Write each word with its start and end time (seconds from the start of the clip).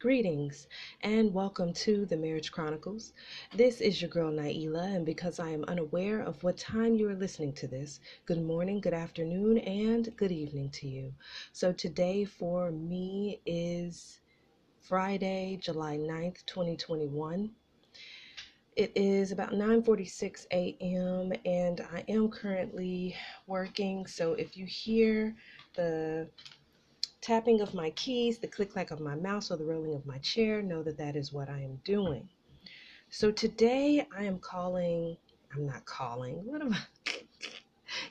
Greetings 0.00 0.66
and 1.02 1.34
welcome 1.34 1.74
to 1.74 2.06
the 2.06 2.16
Marriage 2.16 2.52
Chronicles. 2.52 3.12
This 3.54 3.82
is 3.82 4.00
your 4.00 4.08
girl 4.08 4.32
Nailah, 4.32 4.96
and 4.96 5.04
because 5.04 5.38
I 5.38 5.50
am 5.50 5.62
unaware 5.64 6.22
of 6.22 6.42
what 6.42 6.56
time 6.56 6.94
you 6.94 7.06
are 7.10 7.14
listening 7.14 7.52
to 7.56 7.68
this, 7.68 8.00
good 8.24 8.42
morning, 8.42 8.80
good 8.80 8.94
afternoon, 8.94 9.58
and 9.58 10.16
good 10.16 10.32
evening 10.32 10.70
to 10.70 10.88
you. 10.88 11.12
So, 11.52 11.70
today 11.74 12.24
for 12.24 12.70
me 12.70 13.42
is 13.44 14.20
Friday, 14.80 15.58
July 15.60 15.98
9th, 15.98 16.46
2021. 16.46 17.50
It 18.76 18.92
is 18.94 19.32
about 19.32 19.52
9:46 19.52 20.46
a.m. 20.50 21.32
and 21.44 21.82
I 21.92 22.04
am 22.08 22.30
currently 22.30 23.14
working. 23.46 24.06
So 24.06 24.32
if 24.32 24.56
you 24.56 24.64
hear 24.64 25.36
the 25.74 26.30
tapping 27.20 27.60
of 27.60 27.74
my 27.74 27.90
keys, 27.90 28.38
the 28.38 28.46
click 28.46 28.72
clack 28.72 28.90
of 28.90 29.00
my 29.00 29.14
mouse, 29.14 29.50
or 29.50 29.56
the 29.56 29.64
rolling 29.64 29.94
of 29.94 30.06
my 30.06 30.18
chair, 30.18 30.62
know 30.62 30.82
that 30.82 30.98
that 30.98 31.16
is 31.16 31.32
what 31.32 31.48
I 31.48 31.60
am 31.60 31.80
doing. 31.84 32.28
So 33.10 33.30
today 33.30 34.06
I 34.16 34.24
am 34.24 34.38
calling, 34.38 35.16
I'm 35.54 35.66
not 35.66 35.84
calling, 35.84 36.36
what 36.44 36.62
am 36.62 36.74
I? 36.74 36.78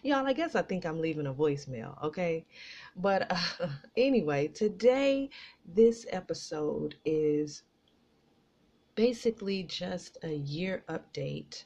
Y'all, 0.04 0.28
I 0.28 0.34
guess 0.34 0.56
I 0.56 0.62
think 0.62 0.86
I'm 0.86 1.00
leaving 1.00 1.28
a 1.28 1.34
voicemail, 1.34 2.02
okay? 2.04 2.46
But 2.96 3.32
uh, 3.32 3.68
anyway, 3.98 4.48
today 4.50 5.30
this 5.74 6.06
episode 6.12 6.96
is 7.06 7.64
basically 8.96 9.64
just 9.64 10.18
a 10.24 10.34
year 10.34 10.84
update 10.90 11.64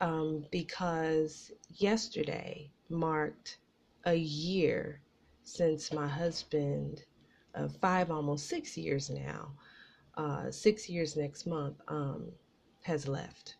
um, 0.00 0.44
because 0.50 1.52
yesterday 1.70 2.70
marked 2.88 3.58
a 4.04 4.14
year 4.14 5.00
since 5.46 5.92
my 5.92 6.08
husband, 6.08 7.04
uh, 7.54 7.68
five 7.80 8.10
almost 8.10 8.48
six 8.48 8.76
years 8.76 9.08
now, 9.08 9.52
uh, 10.16 10.50
six 10.50 10.88
years 10.88 11.16
next 11.16 11.46
month, 11.46 11.76
um, 11.86 12.32
has 12.82 13.06
left. 13.06 13.54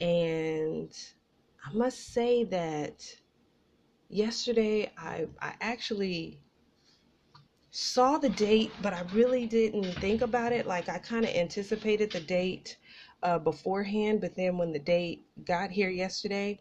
And 0.00 0.90
I 1.64 1.72
must 1.74 2.12
say 2.14 2.44
that 2.44 3.04
yesterday 4.08 4.90
I, 4.96 5.26
I 5.42 5.54
actually 5.60 6.40
saw 7.70 8.16
the 8.16 8.30
date, 8.30 8.72
but 8.80 8.94
I 8.94 9.02
really 9.12 9.46
didn't 9.46 9.92
think 9.96 10.22
about 10.22 10.52
it. 10.52 10.66
Like 10.66 10.88
I 10.88 10.98
kind 10.98 11.26
of 11.26 11.30
anticipated 11.34 12.12
the 12.12 12.20
date 12.20 12.78
uh, 13.22 13.38
beforehand, 13.38 14.22
but 14.22 14.34
then 14.36 14.56
when 14.56 14.72
the 14.72 14.78
date 14.78 15.26
got 15.44 15.70
here 15.70 15.90
yesterday, 15.90 16.58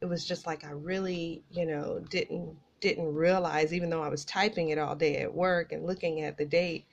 it 0.00 0.06
was 0.06 0.26
just 0.26 0.46
like 0.46 0.64
I 0.64 0.70
really, 0.70 1.44
you 1.50 1.64
know, 1.64 2.00
didn't 2.10 2.56
didn't 2.84 3.14
realize, 3.14 3.72
even 3.72 3.88
though 3.88 4.02
I 4.02 4.10
was 4.10 4.26
typing 4.26 4.68
it 4.68 4.76
all 4.76 4.94
day 4.94 5.16
at 5.16 5.34
work 5.34 5.72
and 5.72 5.86
looking 5.86 6.20
at 6.20 6.36
the 6.36 6.44
date 6.44 6.84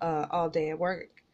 uh, 0.00 0.26
all 0.30 0.48
day 0.48 0.70
at 0.70 0.78
work, 0.78 1.24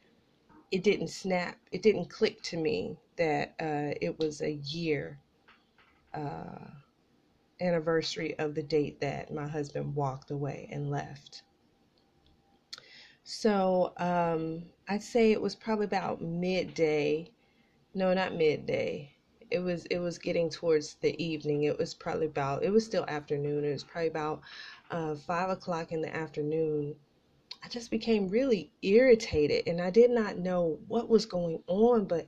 it 0.70 0.82
didn't 0.82 1.08
snap, 1.08 1.58
it 1.70 1.82
didn't 1.82 2.08
click 2.08 2.40
to 2.44 2.56
me 2.56 2.96
that 3.18 3.54
uh, 3.60 3.92
it 4.00 4.18
was 4.18 4.40
a 4.40 4.52
year 4.52 5.20
uh, 6.14 6.64
anniversary 7.60 8.38
of 8.38 8.54
the 8.54 8.62
date 8.62 9.02
that 9.02 9.34
my 9.34 9.46
husband 9.46 9.94
walked 9.94 10.30
away 10.30 10.66
and 10.72 10.90
left. 10.90 11.42
So 13.22 13.92
um, 13.98 14.62
I'd 14.88 15.02
say 15.02 15.32
it 15.32 15.42
was 15.42 15.54
probably 15.54 15.84
about 15.84 16.22
midday. 16.22 17.30
No, 17.92 18.14
not 18.14 18.34
midday 18.34 19.15
it 19.50 19.60
was 19.60 19.86
it 19.86 19.98
was 19.98 20.18
getting 20.18 20.50
towards 20.50 20.94
the 20.96 21.20
evening. 21.22 21.64
It 21.64 21.78
was 21.78 21.94
probably 21.94 22.26
about 22.26 22.62
it 22.62 22.70
was 22.70 22.84
still 22.84 23.04
afternoon. 23.06 23.64
It 23.64 23.72
was 23.72 23.84
probably 23.84 24.08
about 24.08 24.42
uh, 24.90 25.14
five 25.14 25.50
o'clock 25.50 25.92
in 25.92 26.00
the 26.00 26.14
afternoon. 26.14 26.94
I 27.62 27.68
just 27.68 27.90
became 27.90 28.28
really 28.28 28.70
irritated, 28.82 29.66
and 29.66 29.80
I 29.80 29.90
did 29.90 30.10
not 30.10 30.38
know 30.38 30.78
what 30.88 31.08
was 31.08 31.26
going 31.26 31.62
on, 31.66 32.06
but 32.06 32.26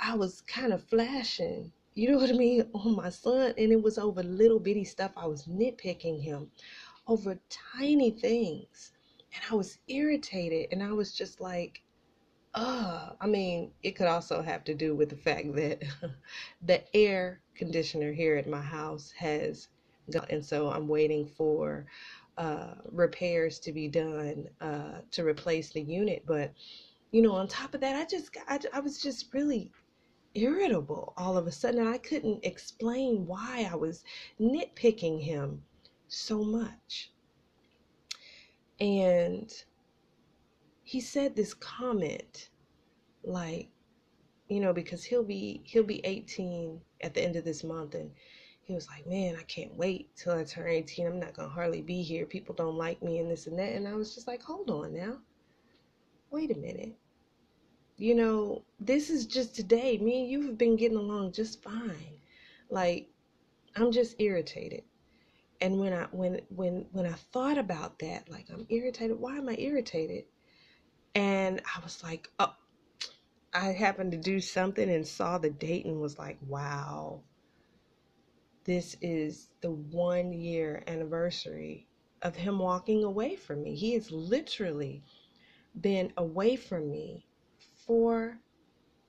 I 0.00 0.14
was 0.14 0.42
kind 0.42 0.72
of 0.72 0.84
flashing. 0.84 1.72
You 1.94 2.10
know 2.12 2.18
what 2.18 2.30
I 2.30 2.34
mean 2.34 2.68
on 2.74 2.94
my 2.96 3.10
son, 3.10 3.54
and 3.56 3.72
it 3.72 3.82
was 3.82 3.98
over 3.98 4.22
little 4.22 4.60
bitty 4.60 4.84
stuff. 4.84 5.12
I 5.16 5.26
was 5.26 5.46
nitpicking 5.46 6.22
him 6.22 6.50
over 7.06 7.38
tiny 7.48 8.10
things, 8.10 8.92
and 9.34 9.42
I 9.50 9.54
was 9.54 9.78
irritated, 9.88 10.68
and 10.72 10.82
I 10.82 10.92
was 10.92 11.12
just 11.12 11.40
like 11.40 11.82
uh, 12.56 13.10
I 13.20 13.26
mean, 13.26 13.70
it 13.82 13.92
could 13.92 14.06
also 14.06 14.40
have 14.40 14.64
to 14.64 14.74
do 14.74 14.94
with 14.94 15.10
the 15.10 15.16
fact 15.16 15.54
that 15.56 15.82
the 16.62 16.96
air 16.96 17.40
conditioner 17.54 18.12
here 18.12 18.36
at 18.36 18.48
my 18.48 18.62
house 18.62 19.12
has 19.18 19.68
gone, 20.10 20.26
and 20.30 20.44
so 20.44 20.70
I'm 20.70 20.88
waiting 20.88 21.26
for 21.26 21.84
uh, 22.38 22.74
repairs 22.90 23.58
to 23.60 23.72
be 23.72 23.88
done 23.88 24.48
uh, 24.62 25.00
to 25.10 25.24
replace 25.24 25.70
the 25.70 25.82
unit. 25.82 26.24
But 26.26 26.54
you 27.10 27.20
know, 27.20 27.32
on 27.32 27.46
top 27.46 27.74
of 27.74 27.82
that, 27.82 27.94
I 27.94 28.06
just 28.06 28.34
I, 28.48 28.58
I 28.72 28.80
was 28.80 29.02
just 29.02 29.34
really 29.34 29.70
irritable 30.34 31.12
all 31.18 31.36
of 31.36 31.46
a 31.46 31.52
sudden. 31.52 31.80
and 31.80 31.88
I 31.90 31.98
couldn't 31.98 32.42
explain 32.42 33.26
why 33.26 33.68
I 33.70 33.76
was 33.76 34.02
nitpicking 34.40 35.22
him 35.22 35.62
so 36.08 36.42
much, 36.42 37.12
and 38.80 39.52
he 40.86 41.00
said 41.00 41.34
this 41.34 41.52
comment 41.52 42.48
like 43.24 43.68
you 44.48 44.60
know 44.60 44.72
because 44.72 45.02
he'll 45.02 45.24
be 45.24 45.60
he'll 45.64 45.82
be 45.82 46.00
18 46.06 46.80
at 47.00 47.12
the 47.12 47.20
end 47.20 47.34
of 47.34 47.44
this 47.44 47.64
month 47.64 47.96
and 47.96 48.12
he 48.62 48.72
was 48.72 48.86
like 48.86 49.04
man 49.04 49.34
i 49.36 49.42
can't 49.42 49.74
wait 49.74 50.14
till 50.14 50.32
i 50.32 50.44
turn 50.44 50.68
18 50.68 51.08
i'm 51.08 51.18
not 51.18 51.34
gonna 51.34 51.48
hardly 51.48 51.82
be 51.82 52.02
here. 52.02 52.24
People 52.24 52.54
don't 52.54 52.76
like 52.76 53.02
me 53.02 53.18
and 53.18 53.28
this 53.28 53.48
and 53.48 53.58
that 53.58 53.72
and 53.72 53.88
i 53.88 53.94
was 53.94 54.14
just 54.14 54.28
like 54.28 54.40
hold 54.40 54.70
on 54.70 54.94
now. 54.94 55.18
Wait 56.30 56.52
a 56.52 56.58
minute. 56.58 56.96
You 57.96 58.14
know 58.14 58.62
this 58.78 59.10
is 59.10 59.26
just 59.26 59.56
today. 59.56 59.98
Me 59.98 60.20
and 60.20 60.30
you 60.30 60.46
have 60.46 60.56
been 60.56 60.76
getting 60.76 60.98
along 60.98 61.32
just 61.32 61.64
fine. 61.64 62.20
Like 62.70 63.08
i'm 63.74 63.90
just 63.90 64.20
irritated. 64.20 64.84
And 65.60 65.80
when 65.80 65.92
i 65.92 66.04
when 66.12 66.42
when 66.50 66.86
when 66.92 67.06
i 67.06 67.16
thought 67.32 67.58
about 67.58 67.98
that 67.98 68.30
like 68.30 68.46
i'm 68.54 68.66
irritated. 68.68 69.18
Why 69.18 69.36
am 69.36 69.48
i 69.48 69.56
irritated 69.58 70.26
and 71.16 71.62
I 71.74 71.80
was 71.82 72.04
like, 72.04 72.28
oh, 72.38 72.54
I 73.54 73.72
happened 73.72 74.12
to 74.12 74.18
do 74.18 74.38
something 74.38 74.90
and 74.90 75.06
saw 75.06 75.38
the 75.38 75.48
date 75.48 75.86
and 75.86 75.98
was 75.98 76.18
like, 76.18 76.36
wow, 76.46 77.22
this 78.64 78.98
is 79.00 79.48
the 79.62 79.70
one 79.70 80.34
year 80.34 80.82
anniversary 80.86 81.86
of 82.20 82.36
him 82.36 82.58
walking 82.58 83.02
away 83.02 83.34
from 83.34 83.62
me. 83.62 83.74
He 83.74 83.94
has 83.94 84.12
literally 84.12 85.02
been 85.80 86.12
away 86.18 86.54
from 86.56 86.90
me 86.90 87.24
for 87.86 88.38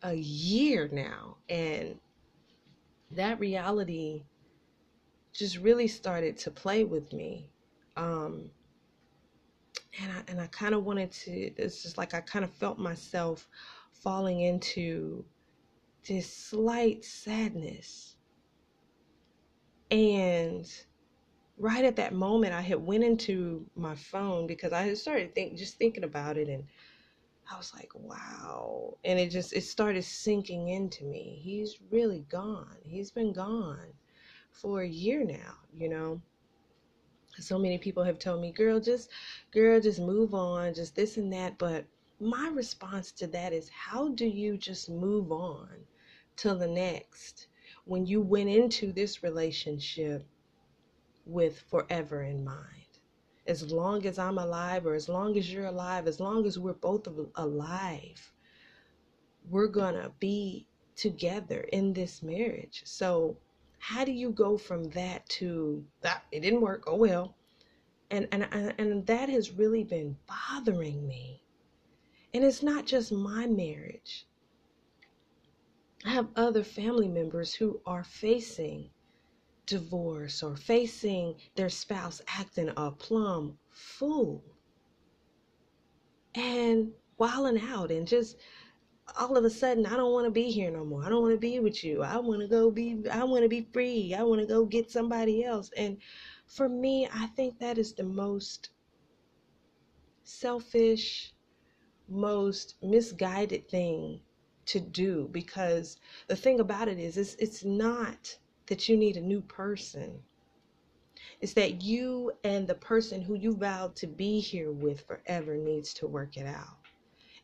a 0.02 0.14
year 0.14 0.88
now. 0.90 1.36
And 1.50 2.00
that 3.12 3.38
reality 3.38 4.24
just 5.34 5.58
really 5.58 5.90
started 5.90 6.38
to 6.38 6.52
play 6.52 6.86
with 6.86 7.12
me. 7.12 7.50
Um, 7.98 8.52
and 10.02 10.12
I 10.12 10.24
and 10.28 10.42
I 10.42 10.48
kind 10.48 10.76
of 10.76 10.84
wanted 10.86 11.12
to. 11.12 11.32
It's 11.32 11.84
just 11.84 11.98
like 11.98 12.14
I 12.14 12.22
kind 12.22 12.46
of 12.46 12.52
felt 12.52 12.80
myself 12.80 13.48
falling 13.92 14.42
into 14.42 15.26
this 16.08 16.32
slight 16.32 17.04
sadness, 17.04 18.16
and 19.92 20.66
right 21.58 21.86
at 21.86 21.96
that 21.98 22.14
moment, 22.14 22.54
I 22.54 22.62
had 22.62 22.86
went 22.86 23.04
into 23.04 23.66
my 23.76 23.96
phone 23.96 24.48
because 24.48 24.74
I 24.74 24.84
had 24.84 24.98
started 24.98 25.34
think 25.36 25.58
just 25.58 25.78
thinking 25.78 26.04
about 26.04 26.38
it, 26.38 26.50
and 26.50 26.64
I 27.52 27.58
was 27.58 27.74
like, 27.74 27.92
wow, 27.96 28.98
and 29.04 29.20
it 29.20 29.30
just 29.30 29.54
it 29.54 29.64
started 29.64 30.04
sinking 30.04 30.70
into 30.70 31.06
me. 31.06 31.40
He's 31.44 31.78
really 31.92 32.26
gone. 32.30 32.78
He's 32.84 33.12
been 33.12 33.34
gone 33.34 33.94
for 34.52 34.82
a 34.82 34.88
year 34.88 35.24
now, 35.24 35.56
you 35.74 35.90
know 35.90 36.22
so 37.40 37.58
many 37.58 37.78
people 37.78 38.04
have 38.04 38.20
told 38.20 38.42
me 38.42 38.52
girl 38.52 38.80
just 38.80 39.10
girl 39.52 39.80
just 39.80 40.00
move 40.00 40.34
on 40.34 40.74
just 40.74 40.96
this 40.96 41.18
and 41.18 41.32
that 41.32 41.58
but 41.58 41.86
my 42.20 42.50
response 42.54 43.12
to 43.12 43.28
that 43.28 43.54
is 43.54 43.70
how 43.70 44.10
do 44.10 44.26
you 44.26 44.58
just 44.58 44.90
move 44.90 45.32
on 45.32 45.70
till 46.36 46.58
the 46.58 46.68
next 46.68 47.48
when 47.86 48.06
you 48.06 48.22
went 48.22 48.50
into 48.50 48.92
this 48.92 49.24
relationship 49.24 50.26
with 51.26 51.60
forever 51.70 52.24
in 52.24 52.44
mind? 52.44 52.64
As 53.46 53.72
long 53.72 54.06
as 54.06 54.20
i'm 54.20 54.38
alive 54.38 54.86
or 54.86 54.94
as 54.96 55.08
long 55.08 55.38
as 55.38 55.52
you're 55.52 55.66
alive 55.68 56.08
as 56.08 56.20
long 56.20 56.46
as 56.46 56.60
we're 56.60 56.74
both 56.74 57.08
alive 57.36 58.34
we're 59.50 59.68
gonna 59.68 60.12
be 60.20 60.68
together 60.98 61.62
in 61.72 61.94
this 61.94 62.22
marriage. 62.22 62.82
So 62.86 63.38
how 63.80 64.04
do 64.04 64.12
you 64.12 64.32
go 64.32 64.58
from 64.58 64.84
that 64.92 65.28
to 65.30 65.86
that 66.02 66.24
it 66.32 66.42
didn't 66.42 66.62
work 66.62 66.84
oh 66.88 66.96
well. 66.96 67.36
And 68.10 68.28
and 68.32 68.48
and 68.78 69.06
that 69.08 69.30
has 69.30 69.52
really 69.52 69.84
been 69.84 70.18
bothering 70.28 71.08
me. 71.08 71.42
And 72.34 72.44
it's 72.44 72.64
not 72.64 72.86
just 72.86 73.12
my 73.12 73.48
marriage. 73.48 74.26
I 76.06 76.10
have 76.10 76.30
other 76.36 76.64
family 76.64 77.08
members 77.08 77.54
who 77.54 77.82
are 77.86 78.04
facing 78.04 78.90
divorce 79.66 80.42
or 80.42 80.56
facing 80.56 81.36
their 81.56 81.70
spouse 81.70 82.22
acting 82.28 82.72
a 82.78 82.92
plumb 82.92 83.58
fool. 83.72 84.44
And 86.36 86.92
wilding 87.18 87.62
out 87.62 87.92
and 87.92 88.08
just 88.08 88.38
all 89.16 89.38
of 89.38 89.46
a 89.46 89.50
sudden 89.50 89.86
I 89.86 89.96
don't 89.96 90.12
want 90.12 90.26
to 90.26 90.32
be 90.32 90.52
here 90.52 90.72
no 90.72 90.84
more. 90.84 91.04
I 91.04 91.10
don't 91.10 91.22
want 91.22 91.34
to 91.34 91.40
be 91.40 91.60
with 91.60 91.84
you. 91.84 92.04
I 92.04 92.18
want 92.18 92.42
to 92.42 92.48
go 92.48 92.70
be 92.70 93.04
I 93.12 93.24
want 93.24 93.44
to 93.44 93.50
be 93.50 93.68
free. 93.72 94.14
I 94.14 94.24
want 94.24 94.42
to 94.42 94.48
go 94.48 94.66
get 94.66 94.92
somebody 94.92 95.44
else. 95.44 95.72
And 95.78 95.98
for 96.48 96.68
me, 96.68 97.08
I 97.14 97.28
think 97.28 97.60
that 97.60 97.78
is 97.78 97.94
the 97.94 98.04
most 98.04 98.70
selfish, 100.24 101.34
most 102.10 102.76
misguided 102.82 103.70
thing 103.70 104.22
to 104.66 104.80
do 104.80 105.30
because 105.32 105.98
the 106.28 106.36
thing 106.36 106.60
about 106.60 106.90
it 106.90 107.00
is 107.00 107.18
it's, 107.18 107.36
it's 107.36 107.64
not 107.64 108.38
that 108.68 108.90
you 108.90 108.98
need 108.98 109.16
a 109.16 109.22
new 109.22 109.42
person. 109.42 110.20
It's 111.40 111.54
that 111.54 111.82
you 111.82 112.32
and 112.44 112.68
the 112.68 112.76
person 112.76 113.22
who 113.22 113.36
you 113.36 113.56
vowed 113.56 113.96
to 113.98 114.08
be 114.08 114.40
here 114.40 114.72
with 114.72 115.02
forever 115.02 115.56
needs 115.56 115.94
to 115.96 116.08
work 116.08 116.36
it 116.36 116.46
out 116.46 116.87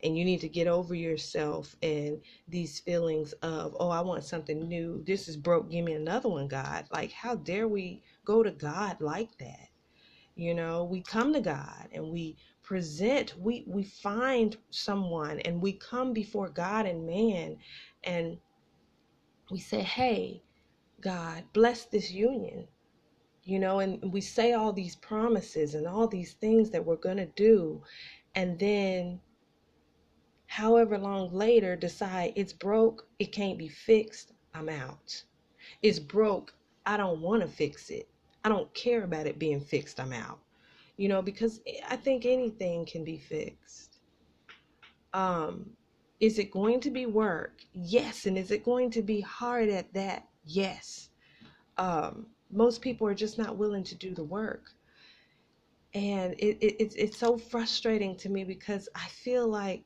and 0.03 0.17
you 0.17 0.25
need 0.25 0.41
to 0.41 0.49
get 0.49 0.67
over 0.67 0.93
yourself 0.93 1.75
and 1.81 2.19
these 2.49 2.79
feelings 2.81 3.31
of 3.41 3.75
oh 3.79 3.89
i 3.89 4.01
want 4.01 4.23
something 4.23 4.67
new. 4.67 5.01
This 5.07 5.27
is 5.29 5.37
broke. 5.37 5.71
Give 5.71 5.85
me 5.85 5.93
another 5.93 6.29
one 6.29 6.47
god. 6.47 6.85
Like 6.91 7.11
how 7.11 7.35
dare 7.35 7.67
we 7.67 8.03
go 8.25 8.43
to 8.43 8.51
god 8.51 8.99
like 8.99 9.37
that? 9.39 9.69
You 10.35 10.53
know 10.53 10.83
we 10.83 11.01
come 11.01 11.33
to 11.33 11.39
god 11.39 11.87
and 11.93 12.11
we 12.11 12.35
present 12.63 13.35
we 13.39 13.63
we 13.67 13.83
find 13.83 14.57
someone 14.69 15.39
and 15.39 15.61
we 15.61 15.73
come 15.73 16.11
before 16.13 16.49
god 16.49 16.85
and 16.85 17.05
man 17.05 17.57
and 18.03 18.37
we 19.51 19.59
say 19.59 19.81
hey 19.81 20.43
god 20.99 21.45
bless 21.53 21.85
this 21.85 22.11
union. 22.11 22.67
You 23.43 23.59
know 23.59 23.79
and 23.79 24.11
we 24.11 24.19
say 24.19 24.51
all 24.51 24.73
these 24.73 24.97
promises 24.97 25.75
and 25.75 25.87
all 25.87 26.07
these 26.07 26.33
things 26.33 26.71
that 26.71 26.85
we're 26.85 26.95
going 26.97 27.17
to 27.17 27.25
do 27.25 27.83
and 28.35 28.59
then 28.59 29.19
however 30.53 30.99
long 30.99 31.33
later 31.33 31.75
decide 31.75 32.31
it's 32.35 32.53
broke, 32.53 33.07
it 33.17 33.31
can't 33.31 33.57
be 33.57 33.67
fixed, 33.67 34.33
I'm 34.53 34.69
out. 34.69 35.23
It's 35.81 35.97
broke, 35.97 36.53
I 36.85 36.95
don't 36.95 37.21
want 37.21 37.41
to 37.41 37.47
fix 37.47 37.89
it. 37.89 38.07
I 38.43 38.49
don't 38.49 38.71
care 38.75 39.03
about 39.03 39.25
it 39.25 39.39
being 39.39 39.59
fixed, 39.59 39.99
I'm 39.99 40.13
out. 40.13 40.37
You 40.97 41.09
know, 41.09 41.23
because 41.23 41.61
I 41.89 41.95
think 41.95 42.27
anything 42.27 42.85
can 42.85 43.03
be 43.03 43.17
fixed. 43.17 43.97
Um, 45.15 45.71
is 46.19 46.37
it 46.37 46.51
going 46.51 46.79
to 46.81 46.91
be 46.91 47.07
work? 47.07 47.63
Yes. 47.73 48.27
And 48.27 48.37
is 48.37 48.51
it 48.51 48.63
going 48.63 48.91
to 48.91 49.01
be 49.01 49.21
hard 49.21 49.69
at 49.69 49.91
that? 49.95 50.27
Yes. 50.45 51.09
Um, 51.79 52.27
most 52.51 52.79
people 52.79 53.07
are 53.07 53.15
just 53.15 53.39
not 53.39 53.57
willing 53.57 53.83
to 53.85 53.95
do 53.95 54.13
the 54.13 54.23
work. 54.23 54.69
And 55.95 56.33
it, 56.33 56.59
it, 56.61 56.75
it's, 56.79 56.93
it's 56.93 57.17
so 57.17 57.39
frustrating 57.39 58.15
to 58.17 58.29
me 58.29 58.43
because 58.43 58.87
I 58.93 59.07
feel 59.07 59.47
like 59.47 59.83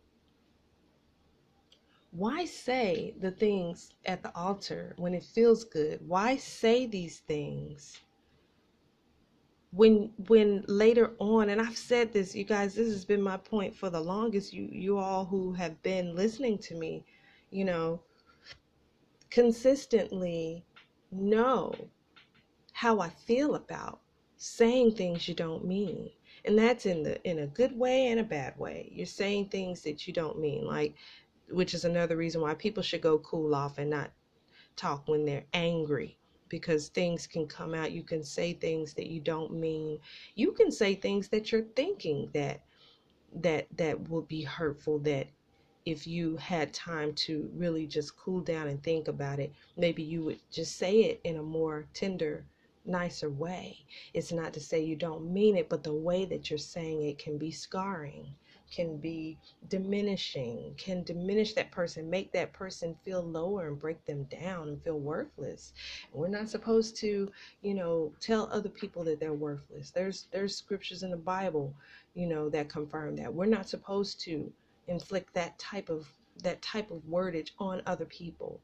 why 2.11 2.45
say 2.45 3.15
the 3.19 3.31
things 3.31 3.93
at 4.05 4.23
the 4.23 4.35
altar 4.35 4.93
when 4.97 5.13
it 5.13 5.23
feels 5.23 5.63
good? 5.63 5.99
Why 6.07 6.37
say 6.37 6.85
these 6.85 7.19
things 7.19 7.99
when 9.71 10.11
when 10.27 10.63
later 10.67 11.13
on 11.19 11.49
and 11.49 11.59
I've 11.61 11.77
said 11.77 12.13
this 12.13 12.33
you 12.33 12.45
guys 12.45 12.75
this 12.75 12.87
has 12.87 13.03
been 13.03 13.21
my 13.21 13.37
point 13.37 13.75
for 13.75 13.89
the 13.89 13.99
longest 13.99 14.53
you 14.53 14.69
you 14.71 14.97
all 14.97 15.25
who 15.25 15.53
have 15.53 15.81
been 15.83 16.15
listening 16.15 16.57
to 16.59 16.75
me, 16.75 17.03
you 17.51 17.65
know, 17.65 18.01
consistently 19.29 20.65
know 21.11 21.73
how 22.71 22.99
I 22.99 23.09
feel 23.09 23.55
about 23.55 23.99
saying 24.37 24.93
things 24.95 25.27
you 25.27 25.33
don't 25.33 25.65
mean. 25.65 26.09
And 26.45 26.57
that's 26.57 26.85
in 26.85 27.03
the 27.03 27.21
in 27.29 27.39
a 27.39 27.47
good 27.47 27.77
way 27.77 28.07
and 28.07 28.19
a 28.19 28.23
bad 28.23 28.57
way. 28.57 28.89
You're 28.93 29.05
saying 29.05 29.49
things 29.49 29.81
that 29.81 30.07
you 30.07 30.13
don't 30.13 30.39
mean. 30.39 30.65
Like 30.65 30.95
which 31.49 31.73
is 31.73 31.85
another 31.85 32.17
reason 32.17 32.41
why 32.41 32.53
people 32.53 32.83
should 32.83 33.01
go 33.01 33.19
cool 33.19 33.55
off 33.55 33.77
and 33.77 33.89
not 33.89 34.11
talk 34.75 35.07
when 35.07 35.25
they're 35.25 35.45
angry 35.53 36.17
because 36.49 36.87
things 36.89 37.27
can 37.27 37.47
come 37.47 37.73
out. 37.73 37.91
You 37.91 38.03
can 38.03 38.23
say 38.23 38.53
things 38.53 38.93
that 38.93 39.07
you 39.07 39.19
don't 39.19 39.53
mean. 39.53 39.99
You 40.35 40.51
can 40.51 40.71
say 40.71 40.95
things 40.95 41.27
that 41.29 41.51
you're 41.51 41.63
thinking 41.75 42.29
that 42.33 42.61
that 43.33 43.67
that 43.77 44.09
will 44.09 44.21
be 44.21 44.43
hurtful 44.43 44.99
that 44.99 45.27
if 45.85 46.07
you 46.07 46.37
had 46.37 46.73
time 46.73 47.13
to 47.13 47.49
really 47.53 47.85
just 47.85 48.17
cool 48.17 48.39
down 48.41 48.67
and 48.67 48.81
think 48.81 49.07
about 49.07 49.39
it 49.39 49.53
maybe 49.75 50.01
you 50.01 50.23
would 50.23 50.39
just 50.49 50.77
say 50.77 51.01
it 51.01 51.19
in 51.23 51.37
a 51.37 51.43
more 51.43 51.85
tender 51.93 52.45
nicer 52.85 53.29
way. 53.29 53.77
It's 54.13 54.31
not 54.31 54.53
to 54.53 54.61
say 54.61 54.81
you 54.81 54.95
don't 54.95 55.33
mean 55.33 55.57
it 55.57 55.67
but 55.67 55.83
the 55.83 55.93
way 55.93 56.23
that 56.25 56.49
you're 56.49 56.57
saying 56.57 57.03
it 57.03 57.19
can 57.19 57.37
be 57.37 57.51
scarring 57.51 58.35
can 58.71 58.97
be 58.97 59.37
diminishing, 59.69 60.73
can 60.77 61.03
diminish 61.03 61.53
that 61.53 61.71
person, 61.71 62.09
make 62.09 62.31
that 62.33 62.53
person 62.53 62.95
feel 63.03 63.21
lower 63.21 63.67
and 63.67 63.79
break 63.79 64.03
them 64.05 64.23
down 64.25 64.69
and 64.69 64.83
feel 64.83 64.99
worthless. 64.99 65.73
we're 66.13 66.27
not 66.27 66.49
supposed 66.49 66.95
to, 66.97 67.31
you 67.61 67.73
know, 67.73 68.13
tell 68.19 68.49
other 68.51 68.69
people 68.69 69.03
that 69.03 69.19
they're 69.19 69.33
worthless. 69.33 69.91
There's 69.91 70.27
there's 70.31 70.55
scriptures 70.55 71.03
in 71.03 71.11
the 71.11 71.17
Bible, 71.17 71.73
you 72.13 72.27
know, 72.27 72.49
that 72.49 72.69
confirm 72.69 73.15
that. 73.17 73.33
We're 73.33 73.45
not 73.45 73.69
supposed 73.69 74.19
to 74.21 74.51
inflict 74.87 75.33
that 75.33 75.57
type 75.59 75.89
of 75.89 76.07
that 76.43 76.61
type 76.61 76.91
of 76.91 77.01
wordage 77.09 77.51
on 77.59 77.81
other 77.85 78.05
people. 78.05 78.59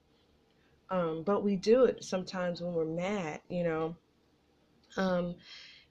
Um, 0.90 1.24
but 1.24 1.44
we 1.44 1.56
do 1.56 1.86
it 1.86 2.04
sometimes 2.04 2.62
when 2.62 2.74
we're 2.74 2.86
mad, 2.86 3.42
you 3.50 3.64
know. 3.64 3.96
Um, 4.98 5.36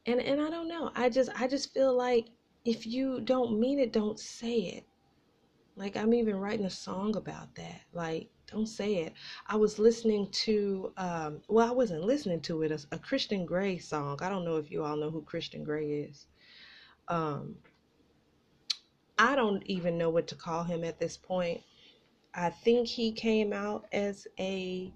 and 0.06 0.20
and 0.20 0.40
I 0.40 0.50
don't 0.50 0.68
know. 0.68 0.90
I 0.94 1.08
just 1.08 1.30
I 1.34 1.48
just 1.48 1.72
feel 1.72 1.96
like 1.96 2.26
if 2.64 2.86
you 2.86 3.20
don't 3.20 3.58
mean 3.58 3.78
it, 3.78 3.92
don't 3.92 4.18
say 4.18 4.56
it. 4.58 4.86
Like 5.76 5.96
I'm 5.96 6.14
even 6.14 6.36
writing 6.36 6.66
a 6.66 6.70
song 6.70 7.16
about 7.16 7.54
that. 7.56 7.80
Like, 7.92 8.28
don't 8.46 8.66
say 8.66 8.96
it. 8.96 9.14
I 9.46 9.56
was 9.56 9.78
listening 9.78 10.28
to, 10.30 10.92
um, 10.98 11.40
well, 11.48 11.68
I 11.68 11.72
wasn't 11.72 12.04
listening 12.04 12.40
to 12.42 12.62
it, 12.62 12.70
a, 12.70 12.80
a, 12.92 12.98
Christon 12.98 13.46
Gray 13.46 13.78
song. 13.78 14.18
I 14.20 14.28
don't 14.28 14.44
know 14.44 14.56
if 14.56 14.70
you 14.70 14.84
all 14.84 14.96
know 14.96 15.10
who 15.10 15.22
Christon 15.22 15.64
Gray 15.64 15.86
is. 15.86 16.26
Um, 17.08 17.56
I 19.18 19.34
don't 19.34 19.62
even 19.66 19.96
know 19.96 20.10
what 20.10 20.26
to 20.28 20.34
call 20.34 20.64
him 20.64 20.84
at 20.84 20.98
this 20.98 21.16
point. 21.16 21.62
I 22.34 22.50
think 22.50 22.86
he 22.86 23.12
came 23.12 23.52
out 23.52 23.86
as 23.92 24.26
a 24.38 24.92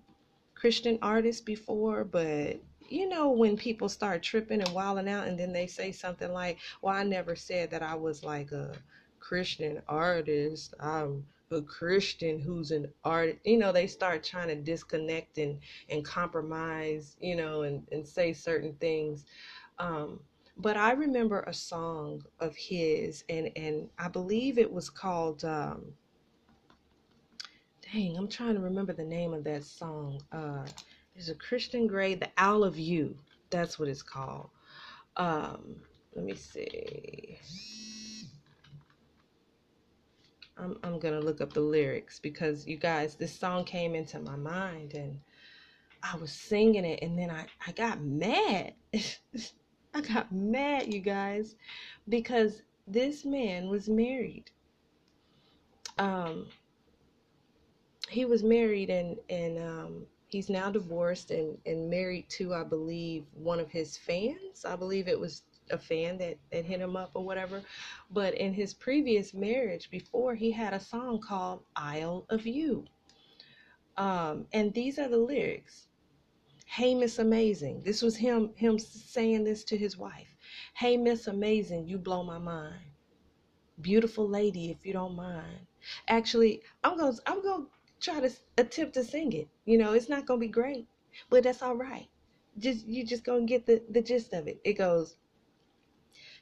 Christian 0.54 0.98
artist 1.02 1.46
before, 1.46 2.04
but 2.04 2.60
you 2.91 3.09
know 3.09 3.31
when 3.31 3.56
people 3.56 3.88
start 3.88 4.23
tripping 4.23 4.61
and 4.62 4.73
wilding 4.73 5.09
out 5.09 5.27
and 5.27 5.38
then 5.38 5.53
they 5.53 5.67
say 5.67 5.93
something 5.93 6.33
like 6.33 6.59
well 6.83 6.94
i 6.94 7.03
never 7.03 7.35
said 7.37 7.71
that 7.71 7.83
i 7.83 7.94
was 7.94 8.25
like 8.25 8.53
a 8.53 8.73
christian 9.21 9.83
artist. 9.88 10.75
I'm 10.81 11.25
a 11.50 11.62
christian 11.62 12.40
who's 12.40 12.71
an 12.71 12.93
artist 13.05 13.38
you 13.45 13.59
know 13.59 13.73
they 13.73 13.87
start 13.87 14.25
trying 14.25 14.49
to 14.49 14.57
disconnect 14.57 15.38
and 15.38 15.61
and 15.88 16.05
compromise 16.05 17.16
you 17.21 17.37
know 17.37 17.62
and 17.62 17.87
and 17.93 18.07
say 18.07 18.33
certain 18.33 18.75
things. 18.75 19.25
Um 19.78 20.21
but 20.57 20.76
i 20.76 20.93
remember 20.93 21.40
a 21.43 21.52
song 21.55 22.23
of 22.40 22.57
his 22.57 23.25
and 23.28 23.50
and 23.57 23.88
i 23.99 24.09
believe 24.09 24.59
it 24.59 24.73
was 24.73 24.88
called 24.90 25.45
um 25.45 25.85
dang 27.93 28.16
i'm 28.16 28.28
trying 28.28 28.55
to 28.55 28.61
remember 28.61 28.93
the 28.93 29.05
name 29.05 29.35
of 29.35 29.45
that 29.45 29.64
song 29.64 30.21
uh 30.33 30.64
there's 31.16 31.30
a 31.30 31.35
Christon 31.35 31.88
Gray, 31.88 32.14
The 32.14 32.28
Isle 32.38 32.62
of 32.62 32.78
You. 32.78 33.16
That's 33.49 33.78
what 33.78 33.88
it's 33.88 34.02
called. 34.02 34.50
Um, 35.16 35.76
let 36.14 36.26
me 36.26 36.35
see. 36.35 37.38
I'm, 40.58 40.78
I'm 40.82 41.00
to 41.14 41.20
look 41.20 41.40
up 41.40 41.54
the 41.54 41.61
lyrics 41.61 42.18
because 42.18 42.66
you 42.66 42.76
guys, 42.76 43.14
this 43.14 43.35
song 43.35 43.64
came 43.64 43.94
into 43.94 44.18
my 44.18 44.37
mind 44.37 44.92
and 44.92 45.18
I 46.02 46.16
was 46.16 46.32
singing 46.32 46.85
it 46.85 46.99
and 47.02 47.18
then 47.18 47.30
I, 47.30 47.46
I 47.66 47.73
got 47.73 48.02
mad. 48.02 48.75
I 49.94 50.00
got 50.02 50.30
mad, 50.30 50.92
you 50.92 51.00
guys, 51.00 51.54
because 52.11 52.61
this 52.87 53.25
man 53.25 53.68
was 53.68 53.88
married. 53.88 54.50
Um, 55.99 56.49
he 58.11 58.26
was 58.26 58.42
married 58.42 58.90
and, 58.90 59.16
and, 59.30 59.58
um, 59.58 60.06
he's 60.37 60.50
now 60.50 60.71
divorced 60.71 61.31
and, 61.31 61.57
and 61.64 61.88
married 61.88 62.28
to, 62.28 62.52
I 62.52 62.62
believe, 62.62 63.25
one 63.33 63.59
of 63.59 63.71
his 63.71 63.97
fans. 63.97 64.66
I 64.66 64.76
believe 64.76 65.09
it 65.09 65.19
was 65.19 65.45
a 65.71 65.78
fan 65.78 66.19
that, 66.19 66.37
that 66.52 66.66
hit 66.66 66.78
him 66.78 66.95
up 66.95 67.11
or 67.14 67.25
whatever. 67.25 67.62
But 68.11 68.35
in 68.35 68.52
his 68.52 68.75
previous 68.75 69.33
marriage, 69.33 69.90
before, 69.90 70.35
he 70.35 70.50
had 70.50 70.75
a 70.75 70.81
song 70.81 71.21
called 71.26 71.62
Isle 71.75 72.26
of 72.28 72.47
You. 72.47 72.85
Um, 73.97 74.47
and 74.52 74.75
these 74.75 74.99
are 74.99 75.09
the 75.09 75.16
lyrics. 75.16 75.88
Hey, 76.66 76.95
Miss 76.95 77.19
Amazing. 77.19 77.81
This 77.83 78.02
was 78.02 78.16
him 78.16 78.50
him 78.57 78.78
saying 78.78 79.45
this 79.45 79.64
to 79.64 79.78
his 79.78 79.97
wife. 79.97 80.37
Hey, 80.75 80.99
Miss 80.99 81.28
Amazing, 81.28 81.88
you 81.88 81.97
blow 81.97 82.23
my 82.23 82.38
mind. 82.38 82.83
Beautiful 83.81 84.28
lady, 84.28 84.71
if 84.71 84.85
you 84.85 84.93
don't 84.93 85.16
mind. 85.16 85.66
Actually, 86.09 86.61
I'm 86.85 86.99
gonna 86.99 87.16
I'm 87.26 87.43
gonna 87.43 87.64
try 88.00 88.21
to 88.21 88.31
attempt 88.59 88.95
to 88.95 89.05
sing 89.05 89.33
it. 89.33 89.49
You 89.65 89.79
know, 89.79 89.93
it's 89.93 90.09
not 90.09 90.26
gonna 90.26 90.41
be 90.41 90.49
great, 90.49 90.87
but 91.31 91.45
that's 91.45 91.62
all 91.62 91.76
right. 91.76 92.09
Just 92.59 92.87
you 92.87 93.05
just 93.05 93.25
gonna 93.25 93.45
get 93.47 93.67
the 93.67 93.83
the 93.91 94.03
gist 94.03 94.33
of 94.33 94.49
it. 94.49 94.61
It 94.65 94.75
goes, 94.75 95.17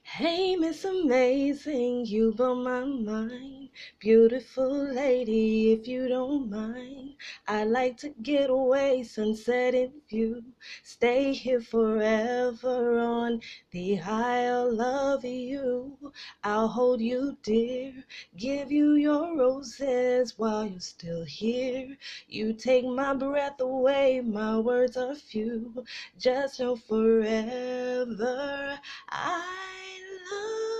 Hey, 0.02 0.56
Miss 0.56 0.84
Amazing, 0.84 2.06
you 2.06 2.32
blow 2.32 2.54
my 2.54 2.84
mind. 2.84 3.63
Beautiful 3.98 4.94
lady, 4.94 5.72
if 5.72 5.88
you 5.88 6.08
don't 6.08 6.50
mind, 6.50 7.14
I'd 7.48 7.68
like 7.68 7.96
to 7.98 8.10
get 8.22 8.50
away, 8.50 9.02
sunset 9.02 9.74
in 9.74 9.92
view. 10.08 10.44
Stay 10.82 11.32
here 11.32 11.60
forever 11.60 12.98
on 12.98 13.40
the 13.70 14.00
Isle 14.00 14.80
of 14.80 15.24
you. 15.24 15.96
I'll 16.42 16.68
hold 16.68 17.00
you 17.00 17.36
dear, 17.42 18.04
give 18.36 18.70
you 18.70 18.94
your 18.94 19.36
roses 19.36 20.38
while 20.38 20.66
you're 20.66 20.80
still 20.80 21.24
here. 21.24 21.96
You 22.28 22.52
take 22.52 22.84
my 22.84 23.14
breath 23.14 23.60
away, 23.60 24.20
my 24.20 24.58
words 24.58 24.96
are 24.96 25.14
few. 25.14 25.84
Just 26.18 26.60
know 26.60 26.76
forever 26.76 28.78
I 29.08 30.00
love 30.30 30.73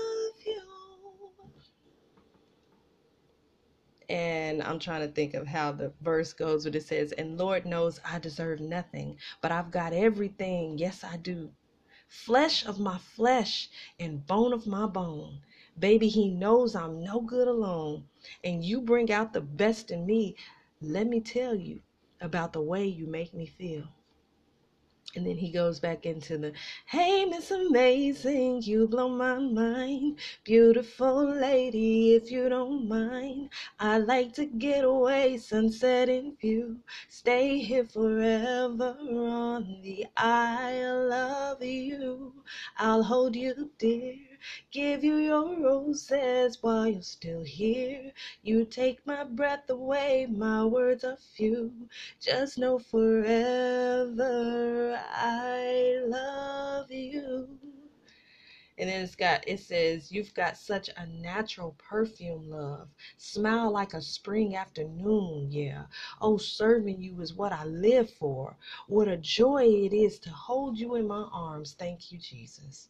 And 4.09 4.63
I'm 4.63 4.79
trying 4.79 5.07
to 5.07 5.13
think 5.13 5.35
of 5.35 5.47
how 5.47 5.73
the 5.73 5.93
verse 6.01 6.33
goes, 6.33 6.65
but 6.65 6.75
it 6.75 6.83
says, 6.83 7.13
And 7.13 7.39
Lord 7.39 7.67
knows 7.67 8.01
I 8.05 8.19
deserve 8.19 8.61
nothing, 8.61 9.19
but 9.41 9.53
I've 9.53 9.71
got 9.71 9.93
everything. 9.93 10.79
Yes, 10.79 11.03
I 11.05 11.17
do. 11.17 11.51
Flesh 12.09 12.65
of 12.67 12.79
my 12.79 12.99
flesh 12.99 13.71
and 13.99 14.27
bone 14.27 14.53
of 14.53 14.67
my 14.67 14.87
bone. 14.87 15.41
Baby, 15.79 16.09
he 16.09 16.29
knows 16.29 16.77
I'm 16.77 17.03
no 17.03 17.21
good 17.21 17.49
alone. 17.49 18.05
And 18.45 18.65
you 18.65 18.81
bring 18.81 19.11
out 19.11 19.33
the 19.33 19.41
best 19.41 19.91
in 19.91 20.07
me. 20.07 20.37
Let 20.81 21.07
me 21.07 21.21
tell 21.21 21.55
you 21.55 21.81
about 22.21 22.53
the 22.53 22.63
way 22.63 22.87
you 22.87 23.07
make 23.07 23.35
me 23.35 23.47
feel. 23.47 23.89
And 25.17 25.27
then 25.27 25.37
he 25.39 25.51
goes 25.51 25.79
back 25.81 26.07
into 26.07 26.39
the, 26.39 26.53
hey, 26.87 27.25
Miss 27.25 27.51
Amazing, 27.51 28.63
you 28.63 28.89
blow 28.89 29.09
my 29.09 29.39
mind. 29.39 30.19
Beautiful 30.45 31.25
lady, 31.25 32.15
if 32.15 32.31
you 32.31 32.49
don't 32.49 32.89
mind. 32.89 33.51
I 33.79 33.99
like 33.99 34.33
to 34.35 34.47
get 34.47 34.85
away, 34.85 35.39
sunset 35.39 36.09
in 36.09 36.37
view. 36.41 36.79
Stay 37.09 37.59
here 37.59 37.85
forever 37.85 38.97
on 39.01 39.81
the 39.83 40.07
Isle 40.17 41.13
of 41.13 41.63
you. 41.63 42.33
I'll 42.79 43.05
hold 43.05 43.37
you 43.37 43.71
dear. 43.79 44.34
Give 44.71 45.03
you 45.05 45.17
your 45.17 45.57
roses 45.61 46.63
while 46.63 46.87
you're 46.89 47.03
still 47.03 47.43
here. 47.45 48.13
You 48.43 48.65
take 48.65 49.07
my 49.07 49.25
breath 49.25 49.71
away, 49.71 50.27
my 50.31 50.65
words 50.65 51.05
are 51.05 51.17
few. 51.17 51.89
Just 52.21 52.59
know 52.59 52.79
forever 52.79 54.23
I 55.11 56.01
love 56.07 56.91
you. 56.91 57.59
And 58.77 58.91
then 58.91 59.03
it's 59.03 59.15
got, 59.15 59.47
it 59.47 59.61
says, 59.61 60.11
You've 60.11 60.35
got 60.35 60.57
such 60.59 60.91
a 60.97 61.07
natural 61.07 61.77
perfume, 61.79 62.51
love. 62.51 62.89
Smile 63.19 63.71
like 63.71 63.95
a 63.95 64.03
spring 64.03 64.57
afternoon, 64.57 65.53
yeah. 65.53 65.85
Oh, 66.21 66.39
serving 66.39 67.01
you 67.01 67.21
is 67.21 67.35
what 67.35 67.53
I 67.53 67.65
live 67.67 68.11
for. 68.11 68.57
What 68.89 69.07
a 69.07 69.17
joy 69.17 69.65
it 69.67 69.93
is 69.93 70.19
to 70.21 70.31
hold 70.31 70.77
you 70.77 70.97
in 70.97 71.07
my 71.07 71.29
arms. 71.33 71.77
Thank 71.79 72.11
you, 72.11 72.19
Jesus. 72.19 72.89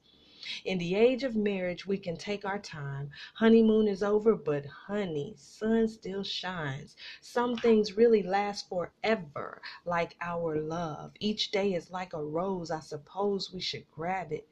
In 0.65 0.79
the 0.79 0.95
age 0.95 1.23
of 1.23 1.35
marriage, 1.35 1.87
we 1.87 1.97
can 1.97 2.17
take 2.17 2.45
our 2.45 2.59
time. 2.59 3.11
Honeymoon 3.35 3.89
is 3.89 4.03
over, 4.03 4.35
but 4.37 4.67
honey, 4.67 5.35
sun 5.39 5.89
still 5.89 6.23
shines. 6.23 6.97
Some 7.23 7.57
things 7.57 7.97
really 7.97 8.23
last 8.23 8.69
forever, 8.69 9.63
like 9.87 10.17
our 10.21 10.57
love. 10.57 11.13
Each 11.21 11.51
day 11.51 11.73
is 11.75 11.91
like 11.91 12.13
a 12.13 12.23
rose. 12.23 12.71
I 12.71 12.81
suppose 12.81 13.53
we 13.53 13.61
should 13.61 13.91
grab 13.91 14.33
it. 14.33 14.47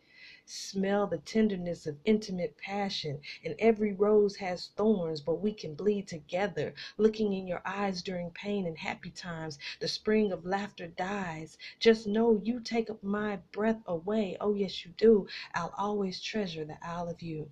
Smell 0.44 1.06
the 1.06 1.18
tenderness 1.18 1.86
of 1.86 1.98
intimate 2.04 2.56
passion, 2.58 3.20
and 3.44 3.54
every 3.58 3.92
rose 3.92 4.36
has 4.36 4.70
thorns, 4.76 5.20
but 5.20 5.36
we 5.36 5.52
can 5.52 5.74
bleed 5.74 6.08
together. 6.08 6.74
Looking 6.98 7.32
in 7.32 7.46
your 7.46 7.62
eyes 7.64 8.02
during 8.02 8.30
pain 8.32 8.66
and 8.66 8.76
happy 8.76 9.10
times, 9.10 9.58
the 9.80 9.88
spring 9.88 10.32
of 10.32 10.44
laughter 10.44 10.88
dies. 10.88 11.56
Just 11.78 12.06
know 12.06 12.40
you 12.42 12.60
take 12.60 12.90
my 13.02 13.36
breath 13.52 13.80
away. 13.86 14.36
Oh, 14.40 14.54
yes, 14.54 14.84
you 14.84 14.92
do. 14.96 15.26
I'll 15.54 15.74
always 15.78 16.20
treasure 16.20 16.64
the 16.64 16.76
Isle 16.84 17.08
of 17.08 17.22
you. 17.22 17.48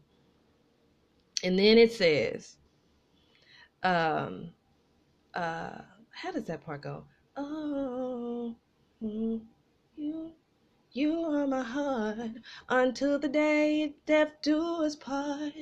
And 1.42 1.58
then 1.58 1.78
it 1.78 1.92
says, 1.92 2.56
um, 3.82 4.50
uh, 5.34 5.82
how 6.10 6.32
does 6.32 6.44
that 6.44 6.64
part 6.64 6.82
go? 6.82 7.04
Oh, 7.36 8.56
you 9.00 10.32
you 10.92 11.24
are 11.24 11.46
my 11.46 11.62
heart 11.62 12.32
until 12.68 13.18
the 13.18 13.28
day 13.28 13.94
death 14.06 14.32
do 14.42 14.84
us 14.84 14.96
part. 14.96 15.52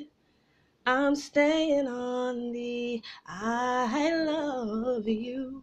I'm 0.86 1.16
staying 1.16 1.86
on 1.86 2.52
the 2.52 3.02
Isle 3.26 4.28
of 4.30 5.06
you. 5.06 5.62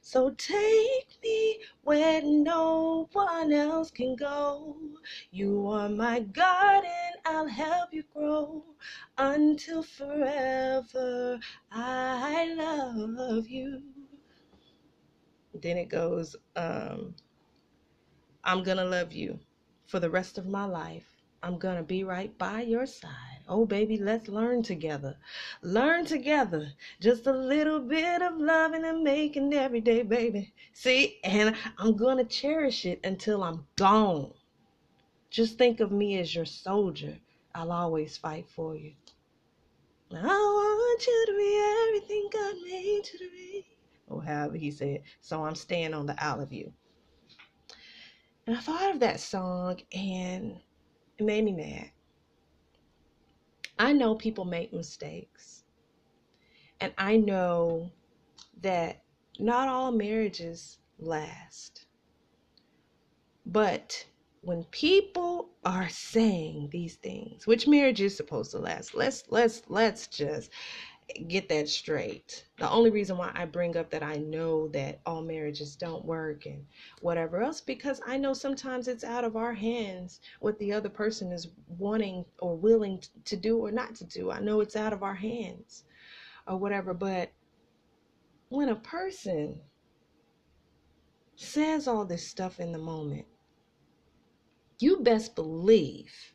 So 0.00 0.30
take 0.30 1.18
me 1.22 1.60
where 1.82 2.22
no 2.22 3.08
one 3.12 3.52
else 3.52 3.90
can 3.90 4.16
go. 4.16 4.76
You 5.30 5.66
are 5.68 5.88
my 5.88 6.20
garden, 6.20 7.12
I'll 7.26 7.48
help 7.48 7.92
you 7.92 8.04
grow 8.14 8.64
until 9.18 9.82
forever. 9.82 11.38
I 11.70 12.54
love 12.56 13.48
you. 13.48 13.82
Then 15.54 15.76
it 15.78 15.88
goes, 15.88 16.36
um, 16.56 17.14
I'm 18.46 18.62
going 18.62 18.76
to 18.76 18.84
love 18.84 19.12
you 19.12 19.38
for 19.86 19.98
the 19.98 20.10
rest 20.10 20.36
of 20.36 20.46
my 20.46 20.66
life. 20.66 21.06
I'm 21.42 21.58
going 21.58 21.76
to 21.76 21.82
be 21.82 22.04
right 22.04 22.36
by 22.36 22.60
your 22.60 22.86
side. 22.86 23.40
Oh, 23.48 23.64
baby, 23.66 23.96
let's 23.98 24.28
learn 24.28 24.62
together. 24.62 25.16
Learn 25.62 26.04
together. 26.04 26.72
Just 27.00 27.26
a 27.26 27.32
little 27.32 27.80
bit 27.80 28.22
of 28.22 28.36
loving 28.36 28.84
and 28.84 29.02
making 29.02 29.52
every 29.54 29.80
day, 29.80 30.02
baby. 30.02 30.52
See, 30.72 31.18
and 31.24 31.56
I'm 31.78 31.96
going 31.96 32.18
to 32.18 32.24
cherish 32.24 32.84
it 32.84 33.00
until 33.04 33.42
I'm 33.42 33.66
gone. 33.76 34.32
Just 35.30 35.58
think 35.58 35.80
of 35.80 35.90
me 35.90 36.18
as 36.18 36.34
your 36.34 36.46
soldier. 36.46 37.18
I'll 37.54 37.72
always 37.72 38.16
fight 38.16 38.46
for 38.48 38.76
you. 38.76 38.92
I 40.12 40.22
want 40.22 41.06
you 41.06 41.26
to 41.26 41.36
be 41.36 41.86
everything 41.88 42.28
God 42.32 42.54
made 42.62 43.08
you 43.12 43.18
to 43.18 43.30
be. 43.30 43.66
Or 44.08 44.22
however 44.22 44.56
he 44.56 44.70
said. 44.70 45.02
So 45.20 45.44
I'm 45.44 45.54
staying 45.54 45.94
on 45.94 46.06
the 46.06 46.22
Isle 46.22 46.40
of 46.40 46.52
you. 46.52 46.72
And 48.46 48.56
I 48.56 48.60
thought 48.60 48.90
of 48.92 49.00
that 49.00 49.20
song 49.20 49.80
and 49.92 50.60
it 51.18 51.24
made 51.24 51.44
me 51.44 51.52
mad. 51.52 51.90
I 53.78 53.92
know 53.92 54.14
people 54.14 54.44
make 54.44 54.72
mistakes. 54.72 55.64
And 56.80 56.92
I 56.98 57.16
know 57.16 57.90
that 58.60 59.02
not 59.38 59.68
all 59.68 59.90
marriages 59.90 60.78
last. 60.98 61.86
But 63.46 64.06
when 64.42 64.64
people 64.64 65.48
are 65.64 65.88
saying 65.88 66.68
these 66.70 66.96
things, 66.96 67.46
which 67.46 67.66
marriage 67.66 68.00
is 68.00 68.16
supposed 68.16 68.50
to 68.50 68.58
last, 68.58 68.94
let's 68.94 69.24
let's 69.28 69.62
let's 69.68 70.06
just 70.06 70.50
get 71.28 71.48
that 71.48 71.68
straight. 71.68 72.46
The 72.58 72.70
only 72.70 72.90
reason 72.90 73.16
why 73.16 73.30
I 73.34 73.44
bring 73.44 73.76
up 73.76 73.90
that 73.90 74.02
I 74.02 74.16
know 74.16 74.68
that 74.68 75.00
all 75.04 75.22
marriages 75.22 75.76
don't 75.76 76.04
work 76.04 76.46
and 76.46 76.64
whatever 77.00 77.42
else, 77.42 77.60
because 77.60 78.00
I 78.06 78.16
know 78.16 78.32
sometimes 78.32 78.88
it's 78.88 79.04
out 79.04 79.24
of 79.24 79.36
our 79.36 79.52
hands 79.52 80.20
what 80.40 80.58
the 80.58 80.72
other 80.72 80.88
person 80.88 81.30
is 81.32 81.48
wanting 81.78 82.24
or 82.38 82.56
willing 82.56 83.02
to 83.24 83.36
do 83.36 83.58
or 83.58 83.70
not 83.70 83.94
to 83.96 84.04
do. 84.04 84.30
I 84.30 84.40
know 84.40 84.60
it's 84.60 84.76
out 84.76 84.92
of 84.92 85.02
our 85.02 85.14
hands 85.14 85.84
or 86.46 86.56
whatever, 86.56 86.94
but 86.94 87.30
when 88.48 88.68
a 88.68 88.76
person 88.76 89.60
says 91.36 91.88
all 91.88 92.04
this 92.04 92.26
stuff 92.26 92.60
in 92.60 92.72
the 92.72 92.78
moment, 92.78 93.26
you 94.78 95.00
best 95.00 95.34
believe 95.34 96.33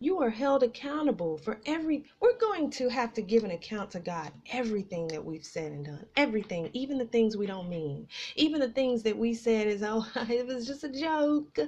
you 0.00 0.20
are 0.20 0.30
held 0.30 0.62
accountable 0.62 1.38
for 1.38 1.60
every 1.66 2.04
we're 2.20 2.38
going 2.38 2.70
to 2.70 2.88
have 2.88 3.12
to 3.12 3.22
give 3.22 3.44
an 3.44 3.50
account 3.50 3.90
to 3.90 4.00
god 4.00 4.30
everything 4.52 5.08
that 5.08 5.24
we've 5.24 5.44
said 5.44 5.72
and 5.72 5.86
done 5.86 6.06
everything 6.16 6.70
even 6.72 6.98
the 6.98 7.04
things 7.06 7.36
we 7.36 7.46
don't 7.46 7.68
mean 7.68 8.06
even 8.36 8.60
the 8.60 8.68
things 8.68 9.02
that 9.02 9.16
we 9.16 9.34
said 9.34 9.66
is 9.66 9.82
oh 9.82 10.06
it 10.28 10.46
was 10.46 10.66
just 10.66 10.84
a 10.84 10.88
joke. 10.88 11.58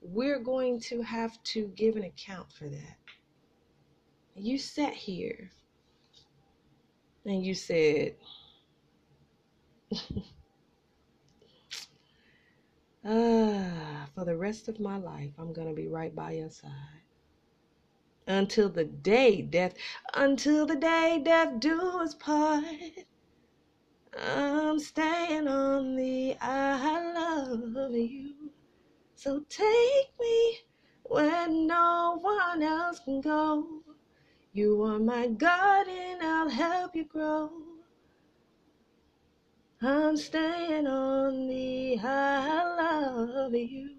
We're 0.00 0.38
going 0.38 0.80
to 0.80 1.02
have 1.02 1.42
to 1.44 1.66
give 1.74 1.96
an 1.96 2.04
account 2.04 2.52
for 2.52 2.68
that. 2.68 2.96
You 4.34 4.58
sat 4.58 4.92
here 4.92 5.50
and 7.24 7.44
you 7.44 7.54
said 7.54 8.14
ah 13.04 14.08
for 14.14 14.24
the 14.24 14.36
rest 14.36 14.68
of 14.68 14.80
my 14.80 14.96
life 14.96 15.30
i'm 15.38 15.52
going 15.52 15.68
to 15.68 15.74
be 15.74 15.88
right 15.88 16.14
by 16.14 16.32
your 16.32 16.50
side 16.50 17.05
until 18.26 18.68
the 18.68 18.84
day 18.84 19.42
death, 19.42 19.74
until 20.14 20.66
the 20.66 20.76
day 20.76 21.20
death 21.24 21.60
do 21.60 21.80
us 22.00 22.14
part. 22.14 22.64
I'm 24.18 24.78
staying 24.78 25.46
on 25.46 25.96
the 25.96 26.36
Isle 26.40 27.78
of 27.78 27.92
you. 27.92 28.50
So 29.14 29.40
take 29.48 30.10
me 30.18 30.58
when 31.04 31.66
no 31.66 32.18
one 32.20 32.62
else 32.62 33.00
can 33.00 33.20
go. 33.20 33.82
You 34.52 34.82
are 34.84 34.98
my 34.98 35.28
garden, 35.28 36.18
I'll 36.22 36.48
help 36.48 36.96
you 36.96 37.04
grow. 37.04 37.50
I'm 39.82 40.16
staying 40.16 40.86
on 40.86 41.46
the 41.46 41.98
Isle 41.98 42.80
of 43.46 43.54
you. 43.54 43.95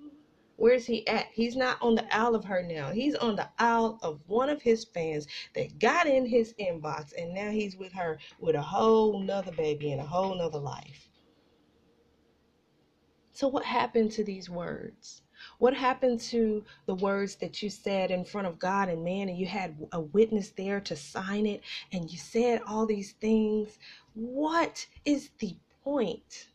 Where's 0.58 0.88
he 0.88 1.08
at? 1.08 1.28
He's 1.32 1.56
not 1.56 1.80
on 1.82 1.96
the 1.96 2.16
Isle 2.16 2.36
of 2.36 2.46
her 2.46 2.64
now. 2.64 2.92
He's 2.92 3.14
on 3.16 3.36
the 3.36 3.48
Isle 3.60 4.00
of 4.02 4.20
one 4.28 4.50
of 4.50 4.62
his 4.62 4.84
fans 4.86 5.28
that 5.54 5.78
got 5.78 6.08
in 6.08 6.26
his 6.26 6.54
inbox, 6.60 7.14
and 7.16 7.34
now 7.34 7.52
he's 7.52 7.78
with 7.78 7.94
her 7.94 8.18
with 8.40 8.56
a 8.56 8.62
whole 8.62 9.20
nother 9.20 9.52
baby 9.52 9.92
and 9.92 10.02
a 10.02 10.06
whole 10.06 10.36
nother 10.36 10.60
life. 10.60 11.10
So, 13.34 13.48
what 13.48 13.66
happened 13.66 14.12
to 14.14 14.24
these 14.24 14.50
words? 14.50 15.22
What 15.60 15.76
happened 15.76 16.20
to 16.22 16.66
the 16.88 16.96
words 16.96 17.36
that 17.36 17.62
you 17.62 17.70
said 17.70 18.10
in 18.10 18.26
front 18.26 18.48
of 18.48 18.58
God 18.58 18.90
and 18.90 19.04
man, 19.04 19.30
and 19.30 19.38
you 19.38 19.46
had 19.46 19.78
a 19.92 20.02
witness 20.02 20.50
there 20.50 20.82
to 20.82 20.96
sign 20.96 21.46
it, 21.46 21.62
and 21.92 22.12
you 22.12 22.18
said 22.18 22.64
all 22.68 22.88
these 22.88 23.12
things? 23.12 23.78
What 24.16 24.88
is 25.06 25.30
the 25.38 25.56
point? 25.84 26.48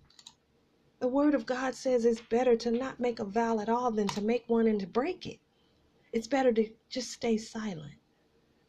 The 1.02 1.08
word 1.08 1.34
of 1.34 1.46
God 1.46 1.74
says 1.74 2.04
it's 2.04 2.20
better 2.20 2.54
to 2.54 2.70
not 2.70 3.00
make 3.00 3.18
a 3.18 3.24
vow 3.24 3.58
at 3.58 3.68
all 3.68 3.90
than 3.90 4.06
to 4.06 4.20
make 4.20 4.44
one 4.46 4.68
and 4.68 4.78
to 4.78 4.86
break 4.86 5.26
it. 5.26 5.40
It's 6.12 6.28
better 6.28 6.52
to 6.52 6.70
just 6.88 7.10
stay 7.10 7.38
silent. 7.38 7.96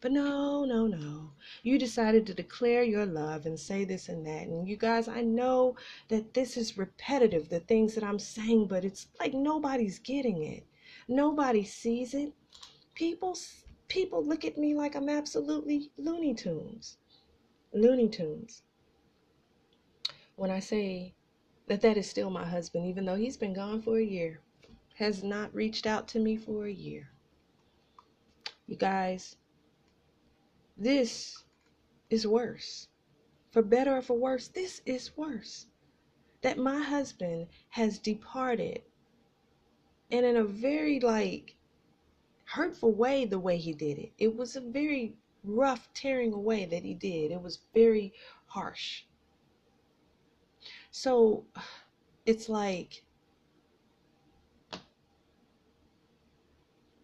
But 0.01 0.13
no, 0.13 0.65
no, 0.65 0.87
no. 0.87 1.33
You 1.61 1.77
decided 1.77 2.25
to 2.25 2.33
declare 2.33 2.81
your 2.81 3.05
love 3.05 3.45
and 3.45 3.59
say 3.59 3.83
this 3.83 4.09
and 4.09 4.25
that. 4.25 4.47
And 4.47 4.67
you 4.67 4.77
guys, 4.77 5.07
I 5.07 5.21
know 5.21 5.75
that 6.07 6.33
this 6.33 6.57
is 6.57 6.75
repetitive, 6.75 7.49
the 7.49 7.59
things 7.59 7.93
that 7.93 8.03
I'm 8.03 8.17
saying, 8.17 8.65
but 8.65 8.83
it's 8.83 9.09
like 9.19 9.35
nobody's 9.35 9.99
getting 9.99 10.41
it. 10.41 10.65
Nobody 11.07 11.63
sees 11.63 12.15
it. 12.15 12.33
People 12.95 13.37
people 13.89 14.25
look 14.25 14.43
at 14.43 14.57
me 14.57 14.73
like 14.73 14.95
I'm 14.95 15.07
absolutely 15.07 15.91
Looney 15.97 16.33
Tunes. 16.33 16.97
Looney 17.73 18.09
Tunes. 18.09 18.63
When 20.35 20.49
I 20.49 20.59
say 20.59 21.13
that 21.67 21.81
that 21.81 21.97
is 21.97 22.09
still 22.09 22.29
my 22.29 22.45
husband, 22.45 22.85
even 22.85 23.05
though 23.05 23.15
he's 23.15 23.37
been 23.37 23.53
gone 23.53 23.81
for 23.81 23.97
a 23.97 24.03
year, 24.03 24.41
has 24.95 25.23
not 25.23 25.53
reached 25.53 25.85
out 25.85 26.07
to 26.09 26.19
me 26.19 26.37
for 26.37 26.65
a 26.65 26.71
year. 26.71 27.09
You 28.67 28.75
guys, 28.75 29.37
this 30.77 31.43
is 32.09 32.27
worse. 32.27 32.87
For 33.51 33.61
better 33.61 33.97
or 33.97 34.01
for 34.01 34.17
worse, 34.17 34.47
this 34.47 34.81
is 34.85 35.15
worse. 35.15 35.67
That 36.41 36.57
my 36.57 36.79
husband 36.79 37.47
has 37.69 37.99
departed 37.99 38.81
and 40.11 40.25
in 40.25 40.37
a 40.37 40.43
very 40.43 40.99
like 40.99 41.55
hurtful 42.45 42.91
way 42.91 43.25
the 43.25 43.39
way 43.39 43.57
he 43.57 43.73
did 43.73 43.97
it. 43.97 44.11
It 44.17 44.35
was 44.35 44.55
a 44.55 44.61
very 44.61 45.15
rough 45.43 45.91
tearing 45.93 46.33
away 46.33 46.65
that 46.65 46.83
he 46.83 46.93
did. 46.93 47.31
It 47.31 47.41
was 47.41 47.59
very 47.73 48.13
harsh. 48.45 49.03
So 50.95 51.43
it's 52.27 52.49
like 52.49 53.03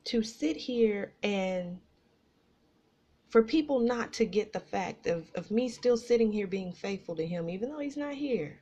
to 0.03 0.21
sit 0.21 0.55
here 0.55 1.13
and 1.23 1.79
for 3.29 3.41
people 3.41 3.79
not 3.79 4.13
to 4.13 4.25
get 4.25 4.53
the 4.53 4.59
fact 4.59 5.07
of, 5.07 5.31
of 5.33 5.49
me 5.49 5.69
still 5.69 5.97
sitting 5.97 6.31
here 6.31 6.45
being 6.45 6.71
faithful 6.71 7.15
to 7.15 7.25
him, 7.25 7.49
even 7.49 7.71
though 7.71 7.79
he's 7.79 7.97
not 7.97 8.13
here. 8.13 8.59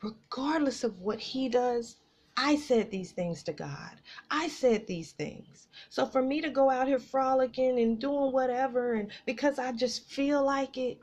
Regardless 0.00 0.84
of 0.84 1.00
what 1.00 1.18
he 1.18 1.48
does, 1.48 1.96
I 2.36 2.54
said 2.54 2.92
these 2.92 3.10
things 3.10 3.42
to 3.42 3.52
God. 3.52 4.00
I 4.30 4.46
said 4.46 4.86
these 4.86 5.10
things. 5.10 5.66
So 5.88 6.06
for 6.06 6.22
me 6.22 6.40
to 6.40 6.50
go 6.50 6.70
out 6.70 6.86
here 6.86 7.00
frolicking 7.00 7.80
and 7.80 7.98
doing 7.98 8.32
whatever, 8.32 8.94
and 8.94 9.10
because 9.26 9.58
I 9.58 9.72
just 9.72 10.08
feel 10.08 10.44
like 10.44 10.78
it, 10.78 11.00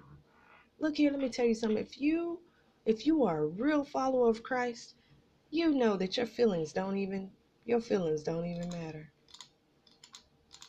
look 0.80 0.96
here, 0.96 1.12
let 1.12 1.20
me 1.20 1.28
tell 1.28 1.46
you 1.46 1.56
something. 1.56 1.78
If 1.78 2.00
you 2.00 2.40
if 2.86 3.07
you 3.07 3.25
are 3.25 3.40
a 3.40 3.48
real 3.48 3.83
follower 3.83 4.29
of 4.29 4.44
Christ, 4.44 4.96
you 5.50 5.74
know 5.74 5.98
that 5.98 6.18
your 6.18 6.25
feelings 6.25 6.72
don't 6.72 6.98
even 6.98 7.31
your 7.66 7.81
feelings 7.81 8.22
don't 8.22 8.46
even 8.46 8.70
matter. 8.70 9.12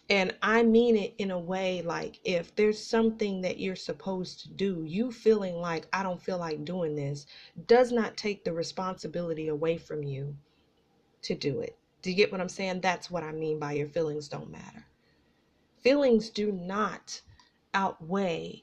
And 0.08 0.34
I 0.40 0.62
mean 0.62 0.96
it 0.96 1.14
in 1.18 1.30
a 1.30 1.38
way 1.38 1.82
like 1.82 2.20
if 2.24 2.54
there's 2.54 2.82
something 2.82 3.42
that 3.42 3.58
you're 3.58 3.76
supposed 3.76 4.40
to 4.40 4.48
do, 4.48 4.84
you 4.86 5.12
feeling 5.12 5.56
like 5.56 5.88
I 5.92 6.02
don't 6.02 6.22
feel 6.22 6.38
like 6.38 6.64
doing 6.64 6.94
this 6.94 7.26
does 7.66 7.92
not 7.92 8.16
take 8.16 8.44
the 8.44 8.52
responsibility 8.52 9.48
away 9.48 9.76
from 9.76 10.02
you 10.02 10.36
to 11.22 11.34
do 11.34 11.60
it. 11.60 11.76
Do 12.02 12.10
you 12.10 12.16
get 12.16 12.30
what 12.30 12.40
I'm 12.40 12.48
saying? 12.48 12.80
That's 12.80 13.10
what 13.10 13.24
I 13.24 13.32
mean 13.32 13.58
by 13.58 13.72
your 13.72 13.88
feelings 13.88 14.28
don't 14.28 14.50
matter. 14.50 14.86
Feelings 15.82 16.30
do 16.30 16.52
not 16.52 17.20
outweigh 17.74 18.62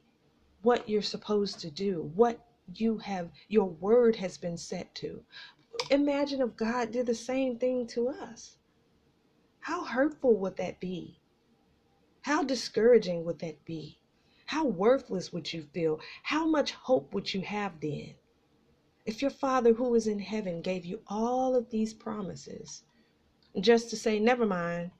what 0.62 0.88
you're 0.88 1.02
supposed 1.02 1.60
to 1.60 1.70
do, 1.70 2.10
what 2.16 2.40
you 2.76 2.98
have 3.00 3.30
your 3.48 3.70
word 3.70 4.16
has 4.18 4.38
been 4.38 4.58
set 4.58 4.94
to. 4.96 5.24
Imagine 5.90 6.42
if 6.42 6.56
God 6.56 6.92
did 6.92 7.06
the 7.06 7.16
same 7.16 7.58
thing 7.58 7.88
to 7.88 8.10
us. 8.10 8.58
How 9.60 9.84
hurtful 9.84 10.36
would 10.38 10.58
that 10.58 10.80
be? 10.80 11.20
How 12.22 12.44
discouraging 12.44 13.26
would 13.26 13.40
that 13.40 13.64
be? 13.66 14.00
How 14.46 14.66
worthless 14.66 15.34
would 15.34 15.52
you 15.52 15.64
feel? 15.74 16.00
How 16.24 16.46
much 16.46 16.72
hope 16.72 17.14
would 17.14 17.34
you 17.34 17.42
have 17.42 17.80
then? 17.80 18.16
If 19.06 19.22
your 19.22 19.32
Father 19.32 19.74
who 19.74 19.94
is 19.96 20.08
in 20.08 20.20
heaven 20.20 20.62
gave 20.62 20.86
you 20.86 21.02
all 21.08 21.56
of 21.56 21.70
these 21.70 21.94
promises, 21.94 22.84
just 23.60 23.90
to 23.90 23.98
say, 23.98 24.20
never 24.20 24.46
mind, 24.46 24.92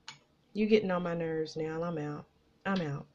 you're 0.52 0.68
getting 0.68 0.90
on 0.90 1.02
my 1.02 1.14
nerves 1.14 1.56
now, 1.56 1.82
I'm 1.82 1.98
out. 1.98 2.26
I'm 2.66 2.80
out. 2.80 3.06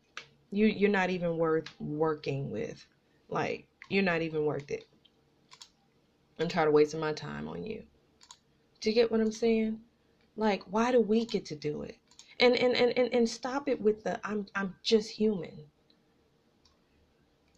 You 0.51 0.65
you're 0.65 0.89
not 0.89 1.09
even 1.09 1.38
worth 1.38 1.69
working 1.79 2.49
with. 2.49 2.85
Like 3.29 3.67
you're 3.89 4.04
not 4.04 4.21
even 4.21 4.45
worth 4.45 4.71
it. 4.71 4.88
I'm 6.39 6.47
tired 6.47 6.67
of 6.67 6.73
wasting 6.73 6.99
my 6.99 7.12
time 7.12 7.47
on 7.47 7.63
you. 7.63 7.84
Do 8.80 8.89
you 8.89 8.95
get 8.95 9.12
what 9.12 9.19
I'm 9.19 9.32
saying? 9.32 9.82
Like, 10.38 10.63
why 10.63 10.91
do 10.91 11.02
we 11.02 11.25
get 11.25 11.45
to 11.47 11.56
do 11.56 11.82
it? 11.82 11.97
And 12.39 12.56
and 12.56 12.75
and 12.75 12.97
and, 12.97 13.13
and 13.13 13.30
stop 13.30 13.67
it 13.67 13.82
with 13.82 14.04
the 14.04 14.25
I'm 14.25 14.45
I'm 14.56 14.75
just 14.84 15.10
human. 15.10 15.65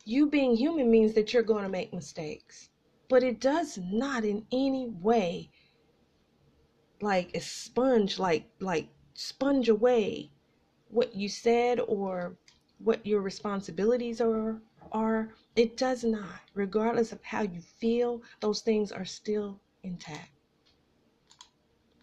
You 0.03 0.27
being 0.27 0.55
human 0.55 0.89
means 0.89 1.13
that 1.13 1.31
you're 1.31 1.43
going 1.43 1.63
to 1.63 1.69
make 1.69 1.93
mistakes. 1.93 2.69
But 3.07 3.23
it 3.23 3.39
does 3.39 3.77
not 3.77 4.23
in 4.23 4.47
any 4.51 4.87
way 4.87 5.51
like 7.01 7.35
sponge 7.41 8.17
like 8.17 8.45
like 8.59 8.87
sponge 9.13 9.69
away 9.69 10.31
what 10.89 11.15
you 11.15 11.27
said 11.29 11.79
or 11.87 12.37
what 12.79 13.05
your 13.05 13.21
responsibilities 13.21 14.21
are 14.21 14.61
are 14.91 15.33
it 15.55 15.77
does 15.77 16.03
not. 16.03 16.41
Regardless 16.53 17.11
of 17.11 17.23
how 17.23 17.41
you 17.41 17.61
feel, 17.61 18.21
those 18.39 18.61
things 18.61 18.91
are 18.91 19.05
still 19.05 19.59
intact. 19.83 20.31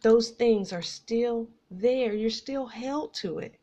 Those 0.03 0.31
things 0.31 0.73
are 0.73 0.83
still 0.83 1.49
there. 1.71 2.13
You're 2.15 2.31
still 2.31 2.67
held 2.67 3.15
to 3.15 3.39
it. 3.39 3.57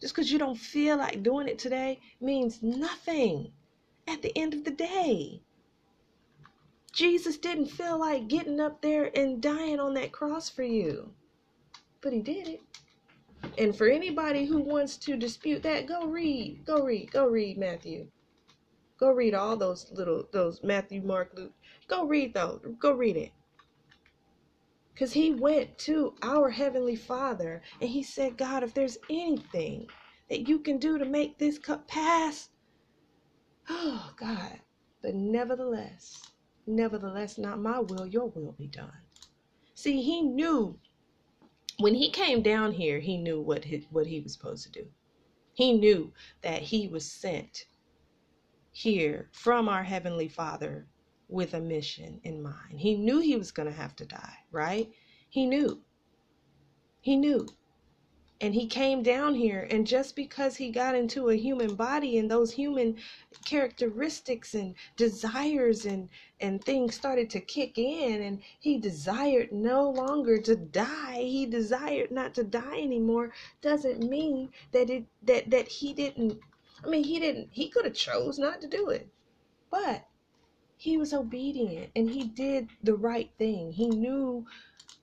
Just 0.00 0.14
because 0.14 0.30
you 0.30 0.38
don't 0.38 0.58
feel 0.58 0.96
like 0.96 1.22
doing 1.22 1.48
it 1.48 1.58
today 1.58 2.00
means 2.20 2.62
nothing 2.62 3.52
at 4.06 4.22
the 4.22 4.36
end 4.36 4.54
of 4.54 4.64
the 4.64 4.70
day. 4.70 5.40
Jesus 6.92 7.36
didn't 7.36 7.66
feel 7.66 7.98
like 7.98 8.28
getting 8.28 8.60
up 8.60 8.80
there 8.80 9.10
and 9.18 9.42
dying 9.42 9.80
on 9.80 9.94
that 9.94 10.12
cross 10.12 10.48
for 10.48 10.62
you, 10.62 11.12
but 12.00 12.12
he 12.12 12.20
did 12.20 12.46
it. 12.46 12.62
And 13.58 13.76
for 13.76 13.88
anybody 13.88 14.46
who 14.46 14.60
wants 14.60 14.96
to 14.98 15.16
dispute 15.16 15.62
that, 15.64 15.86
go 15.86 16.06
read, 16.06 16.64
go 16.64 16.84
read, 16.84 17.10
go 17.10 17.26
read 17.26 17.58
Matthew. 17.58 18.06
Go 18.98 19.10
read 19.10 19.34
all 19.34 19.56
those 19.56 19.90
little 19.92 20.28
those 20.32 20.62
Matthew, 20.62 21.02
Mark, 21.02 21.32
Luke. 21.34 21.54
Go 21.88 22.06
read 22.06 22.34
those. 22.34 22.60
Go 22.78 22.92
read 22.92 23.16
it. 23.16 23.32
Because 24.92 25.12
he 25.12 25.32
went 25.34 25.76
to 25.78 26.14
our 26.22 26.50
Heavenly 26.50 26.96
Father 26.96 27.62
and 27.80 27.90
he 27.90 28.02
said, 28.02 28.38
God, 28.38 28.62
if 28.62 28.74
there's 28.74 28.98
anything 29.10 29.88
that 30.30 30.48
you 30.48 30.60
can 30.60 30.78
do 30.78 30.98
to 30.98 31.04
make 31.04 31.38
this 31.38 31.58
cup 31.58 31.88
pass, 31.88 32.50
oh 33.68 34.12
God. 34.16 34.60
But 35.02 35.14
nevertheless, 35.14 36.22
nevertheless, 36.66 37.38
not 37.38 37.60
my 37.60 37.80
will, 37.80 38.06
your 38.06 38.26
will 38.28 38.52
be 38.52 38.68
done. 38.68 38.92
See, 39.74 40.02
he 40.02 40.22
knew 40.22 40.78
when 41.78 41.94
he 41.94 42.10
came 42.10 42.42
down 42.42 42.72
here, 42.72 43.00
he 43.00 43.16
knew 43.18 43.40
what 43.40 43.64
he, 43.64 43.86
what 43.90 44.06
he 44.06 44.20
was 44.20 44.32
supposed 44.32 44.64
to 44.64 44.70
do. 44.70 44.86
He 45.54 45.72
knew 45.72 46.12
that 46.42 46.62
he 46.62 46.88
was 46.88 47.10
sent 47.10 47.66
here 48.74 49.30
from 49.32 49.70
our 49.70 49.84
Heavenly 49.84 50.28
Father 50.28 50.88
with 51.28 51.54
a 51.54 51.60
mission 51.60 52.20
in 52.24 52.42
mind. 52.42 52.80
He 52.80 52.96
knew 52.96 53.20
he 53.20 53.36
was 53.36 53.52
going 53.52 53.68
to 53.70 53.74
have 53.76 53.96
to 53.98 54.06
die, 54.06 54.38
right? 54.52 54.90
He 55.30 55.46
knew. 55.46 55.82
He 57.02 57.16
knew. 57.16 57.48
and 58.40 58.54
he 58.54 58.68
came 58.68 59.02
down 59.02 59.34
here 59.34 59.68
and 59.72 59.86
just 59.88 60.16
because 60.16 60.56
he 60.56 60.70
got 60.70 60.94
into 60.96 61.30
a 61.30 61.36
human 61.36 61.74
body 61.76 62.18
and 62.18 62.30
those 62.30 62.52
human 62.52 62.96
characteristics 63.46 64.54
and 64.54 64.76
desires 64.96 65.86
and 65.86 66.08
and 66.40 66.64
things 66.64 66.94
started 66.94 67.30
to 67.30 67.40
kick 67.40 67.78
in 67.78 68.22
and 68.22 68.42
he 68.60 68.78
desired 68.78 69.52
no 69.52 69.90
longer 69.90 70.38
to 70.40 70.56
die 70.56 71.18
he 71.22 71.46
desired 71.46 72.12
not 72.12 72.34
to 72.36 72.44
die 72.44 72.80
anymore 72.80 73.32
doesn't 73.62 74.02
mean 74.08 74.50
that 74.72 74.90
it 74.90 75.06
that 75.24 75.50
that 75.50 75.68
he 75.68 75.94
didn't 75.94 76.38
i 76.84 76.88
mean 76.88 77.04
he 77.04 77.18
didn't 77.18 77.48
he 77.52 77.68
could 77.68 77.84
have 77.84 77.94
chose 77.94 78.38
not 78.38 78.60
to 78.60 78.68
do 78.68 78.88
it 78.88 79.08
but 79.70 80.06
he 80.76 80.96
was 80.96 81.14
obedient 81.14 81.90
and 81.96 82.10
he 82.10 82.24
did 82.24 82.68
the 82.82 82.94
right 82.94 83.30
thing. 83.38 83.72
He 83.72 83.88
knew 83.88 84.44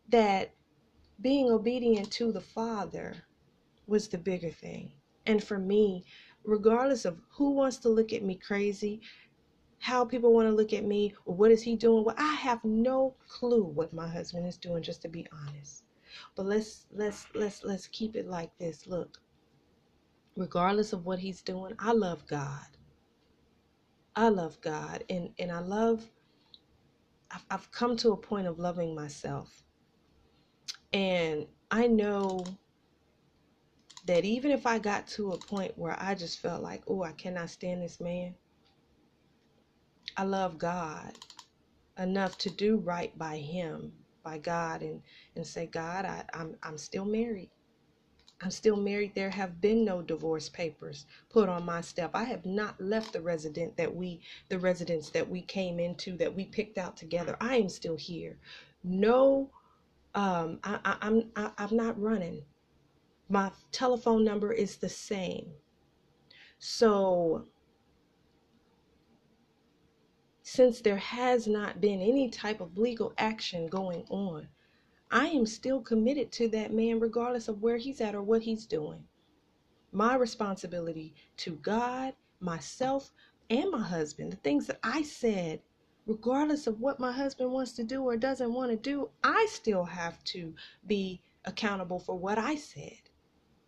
that 0.09 0.53
being 1.19 1.49
obedient 1.49 2.11
to 2.13 2.31
the 2.31 2.41
father 2.41 3.23
was 3.87 4.07
the 4.07 4.17
bigger 4.17 4.49
thing. 4.51 4.91
And 5.25 5.43
for 5.43 5.57
me 5.57 6.05
regardless 6.43 7.05
of 7.05 7.19
who 7.31 7.51
wants 7.51 7.77
to 7.77 7.89
look 7.89 8.13
at 8.13 8.23
me 8.23 8.35
crazy 8.35 9.01
how 9.79 10.05
people 10.05 10.33
want 10.33 10.47
to 10.47 10.53
look 10.53 10.73
at 10.73 10.85
me 10.85 11.13
what 11.25 11.51
is 11.51 11.61
he 11.63 11.75
doing 11.75 12.03
well 12.03 12.15
i 12.17 12.33
have 12.33 12.63
no 12.63 13.15
clue 13.27 13.63
what 13.63 13.93
my 13.93 14.07
husband 14.07 14.47
is 14.47 14.57
doing 14.57 14.81
just 14.81 15.01
to 15.03 15.07
be 15.07 15.27
honest. 15.31 15.83
But 16.35 16.45
let's 16.45 16.85
let's 16.91 17.25
let's 17.33 17.63
let's 17.63 17.87
keep 17.87 18.15
it 18.15 18.27
like 18.27 18.55
this. 18.57 18.87
Look 18.87 19.19
regardless 20.41 20.93
of 20.93 21.05
what 21.05 21.19
he's 21.19 21.43
doing 21.43 21.75
i 21.79 21.93
love 21.93 22.27
god. 22.27 22.67
I 24.15 24.29
love 24.29 24.61
god. 24.61 25.05
And 25.09 25.31
and 25.39 25.51
i 25.51 25.59
love 25.59 26.09
i've, 27.31 27.45
I've 27.51 27.71
come 27.71 27.97
to 27.97 28.11
a 28.11 28.17
point 28.17 28.47
of 28.47 28.59
loving 28.59 28.95
myself. 28.95 29.63
And 30.93 31.47
i 31.71 31.87
know 31.87 32.45
that 34.07 34.25
even 34.25 34.51
if 34.51 34.67
i 34.67 34.79
got 34.79 35.07
to 35.07 35.31
a 35.33 35.37
point 35.39 35.77
where 35.77 35.97
i 35.99 36.15
just 36.15 36.39
felt 36.39 36.63
like 36.63 36.83
oh 36.87 37.03
i 37.03 37.13
cannot 37.13 37.49
stand 37.51 37.83
this 37.83 37.99
man 38.01 38.35
I 40.17 40.23
love 40.23 40.57
God 40.59 41.13
enough 41.97 42.37
to 42.39 42.49
do 42.49 42.77
right 42.77 43.17
by 43.17 43.37
Him, 43.37 43.93
by 44.23 44.37
God, 44.39 44.81
and 44.81 45.01
and 45.35 45.45
say, 45.47 45.67
God, 45.67 46.05
I, 46.05 46.25
I'm 46.33 46.57
I'm 46.63 46.77
still 46.77 47.05
married. 47.05 47.51
I'm 48.43 48.51
still 48.51 48.75
married. 48.75 49.13
There 49.13 49.29
have 49.29 49.61
been 49.61 49.85
no 49.85 50.01
divorce 50.01 50.49
papers 50.49 51.05
put 51.29 51.47
on 51.47 51.63
my 51.65 51.81
step. 51.81 52.11
I 52.13 52.23
have 52.23 52.45
not 52.45 52.81
left 52.81 53.13
the 53.13 53.21
resident 53.21 53.77
that 53.77 53.95
we, 53.95 54.21
the 54.49 54.57
residence 54.57 55.09
that 55.11 55.29
we 55.29 55.41
came 55.41 55.79
into, 55.79 56.17
that 56.17 56.35
we 56.35 56.45
picked 56.45 56.77
out 56.77 56.97
together. 56.97 57.37
I 57.39 57.57
am 57.57 57.69
still 57.69 57.97
here. 57.97 58.39
No, 58.83 59.51
um, 60.15 60.59
I, 60.63 60.79
I, 60.83 60.97
I'm 61.01 61.31
I, 61.35 61.51
I'm 61.57 61.75
not 61.75 62.01
running. 62.01 62.43
My 63.29 63.51
telephone 63.71 64.25
number 64.25 64.51
is 64.51 64.77
the 64.77 64.89
same. 64.89 65.51
So 66.57 67.45
since 70.41 70.81
there 70.81 70.97
has 70.97 71.47
not 71.47 71.79
been 71.79 72.01
any 72.01 72.29
type 72.29 72.59
of 72.59 72.77
legal 72.77 73.13
action 73.17 73.67
going 73.67 74.05
on, 74.09 74.47
I 75.11 75.27
am 75.27 75.45
still 75.45 75.81
committed 75.81 76.31
to 76.33 76.47
that 76.49 76.73
man 76.73 76.99
regardless 76.99 77.49
of 77.49 77.61
where 77.61 77.77
he's 77.77 77.99
at 77.99 78.15
or 78.15 78.23
what 78.23 78.43
he's 78.43 78.65
doing. 78.65 79.03
My 79.91 80.15
responsibility 80.15 81.13
to 81.37 81.51
God, 81.57 82.13
myself, 82.39 83.11
and 83.49 83.69
my 83.69 83.81
husband, 83.81 84.31
the 84.31 84.37
things 84.37 84.67
that 84.67 84.79
I 84.81 85.03
said, 85.03 85.61
regardless 86.05 86.65
of 86.65 86.79
what 86.79 86.99
my 86.99 87.11
husband 87.11 87.51
wants 87.51 87.73
to 87.73 87.83
do 87.83 88.03
or 88.03 88.15
doesn't 88.15 88.53
want 88.53 88.71
to 88.71 88.77
do, 88.77 89.09
I 89.21 89.47
still 89.49 89.83
have 89.83 90.23
to 90.25 90.55
be 90.87 91.21
accountable 91.43 91.99
for 91.99 92.15
what 92.15 92.37
I 92.37 92.55
said. 92.55 93.01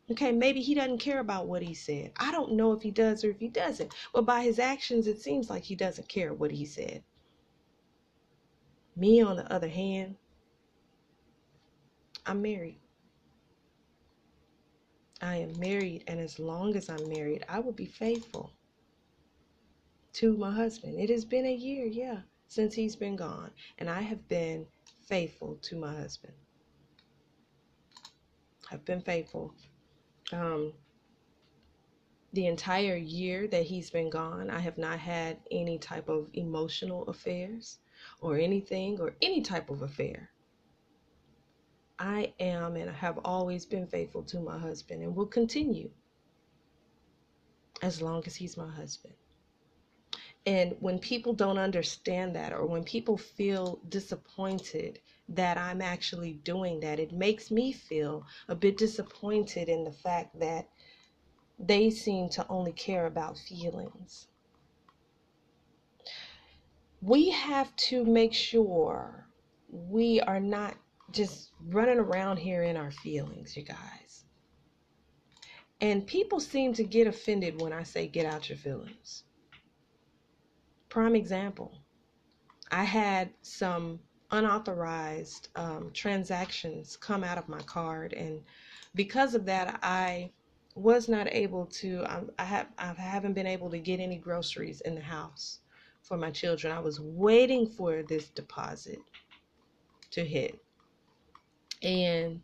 Okay, 0.10 0.32
maybe 0.32 0.62
he 0.62 0.74
doesn't 0.74 1.00
care 1.00 1.20
about 1.20 1.48
what 1.48 1.62
he 1.62 1.74
said. 1.74 2.12
I 2.18 2.32
don't 2.32 2.54
know 2.54 2.72
if 2.72 2.82
he 2.82 2.92
does 2.92 3.24
or 3.24 3.32
if 3.32 3.40
he 3.40 3.50
doesn't. 3.50 3.94
But 4.14 4.26
by 4.26 4.44
his 4.44 4.60
actions, 4.60 5.08
it 5.08 5.22
seems 5.22 5.50
like 5.50 5.64
he 5.64 5.76
doesn't 5.76 6.08
care 6.08 6.34
what 6.34 6.52
he 6.52 6.66
said. 6.66 7.04
Me, 8.96 9.22
on 9.22 9.38
the 9.38 9.52
other 9.52 9.70
hand, 9.70 10.16
I'm 12.26 12.42
married. 12.42 12.80
I 15.22 15.38
am 15.38 15.58
married, 15.60 16.04
and 16.08 16.20
as 16.20 16.40
long 16.40 16.76
as 16.76 16.90
I'm 16.90 17.08
married, 17.10 17.46
I 17.48 17.60
will 17.60 17.72
be 17.72 17.86
faithful 17.86 18.52
to 20.14 20.38
my 20.38 20.52
husband. 20.52 21.00
It 21.00 21.10
has 21.10 21.26
been 21.26 21.46
a 21.46 21.54
year, 21.54 21.86
yeah, 21.86 22.22
since 22.48 22.74
he's 22.74 22.96
been 22.96 23.16
gone, 23.16 23.52
and 23.78 23.90
I 23.90 24.02
have 24.02 24.28
been 24.28 24.68
faithful 25.08 25.58
to 25.64 25.78
my 25.78 25.96
husband. 25.96 26.34
I've 28.72 28.86
been 28.86 29.02
faithful 29.02 29.54
um, 30.32 30.74
the 32.34 32.48
entire 32.48 32.96
year 32.98 33.48
that 33.48 33.64
he's 33.64 33.92
been 33.92 34.10
gone, 34.10 34.50
I 34.50 34.60
have 34.60 34.78
not 34.78 35.00
had 35.00 35.38
any 35.52 35.78
type 35.78 36.10
of 36.10 36.30
emotional 36.34 37.04
affairs 37.04 37.78
or 38.22 38.38
anything 38.38 39.00
or 39.00 39.16
any 39.22 39.42
type 39.42 39.70
of 39.70 39.84
affair. 39.84 40.33
I 42.00 42.34
am 42.40 42.76
and 42.76 42.90
have 42.90 43.20
always 43.24 43.66
been 43.66 43.88
faithful 43.88 44.24
to 44.24 44.40
my 44.40 44.58
husband 44.58 45.04
and 45.04 45.16
will 45.16 45.28
continue 45.28 45.90
as 47.82 48.02
long 48.02 48.24
as 48.26 48.36
he's 48.36 48.58
my 48.58 48.70
husband. 48.70 49.14
And 50.46 50.76
when 50.80 51.00
people 51.00 51.34
don't 51.34 51.58
understand 51.58 52.36
that, 52.36 52.52
or 52.52 52.66
when 52.66 52.84
people 52.84 53.18
feel 53.18 53.80
disappointed 53.88 55.00
that 55.30 55.58
I'm 55.58 55.82
actually 55.82 56.34
doing 56.34 56.80
that. 56.82 57.00
It 57.00 57.12
makes 57.12 57.50
me 57.50 57.72
feel 57.72 58.26
a 58.48 58.56
bit 58.56 58.78
disappointed 58.78 59.70
in 59.70 59.84
the 59.84 59.92
fact 59.92 60.40
that 60.40 60.70
they 61.60 61.90
seem 61.90 62.30
to 62.30 62.48
only 62.50 62.74
care 62.74 63.06
about 63.06 63.38
feelings. 63.38 64.28
We 67.02 67.30
have 67.32 67.76
to 67.76 68.06
make 68.06 68.34
sure 68.34 69.28
we 69.70 70.22
are 70.22 70.40
not 70.40 70.78
just 71.14 71.52
running 71.68 72.00
around 72.00 72.38
here 72.38 72.64
in 72.64 72.78
our 72.78 72.92
feelings, 72.92 73.56
you 73.56 73.64
guys. 73.64 74.26
And 75.82 76.08
people 76.08 76.40
seem 76.40 76.74
to 76.74 76.84
get 76.84 77.08
offended 77.08 77.62
when 77.62 77.74
I 77.74 77.84
say 77.84 78.08
get 78.08 78.26
out 78.26 78.50
your 78.50 78.58
feelings. 78.58 79.24
Prime 80.90 81.16
example 81.16 81.78
I 82.72 82.84
had 82.84 83.30
some 83.44 84.00
unauthorized 84.32 85.50
um, 85.56 85.92
transactions 85.94 86.98
come 86.98 87.24
out 87.24 87.38
of 87.38 87.48
my 87.48 87.62
card, 87.62 88.14
and 88.14 88.42
because 88.96 89.36
of 89.36 89.46
that, 89.46 89.80
I 89.84 90.32
was 90.76 91.08
not 91.08 91.28
able 91.32 91.68
to. 91.68 92.04
I, 92.06 92.22
I 92.40 92.44
have 92.46 92.68
I 92.80 92.94
haven't 92.94 93.34
been 93.34 93.46
able 93.46 93.70
to 93.70 93.78
get 93.78 94.00
any 94.00 94.18
groceries 94.18 94.82
in 94.82 94.96
the 94.96 95.02
house 95.02 95.60
for 96.02 96.18
my 96.18 96.32
children. 96.32 96.74
I 96.74 96.80
was 96.80 97.00
waiting 97.00 97.68
for 97.68 98.02
this 98.04 98.30
deposit 98.30 99.00
to 100.12 100.26
hit, 100.26 100.63
and 101.84 102.42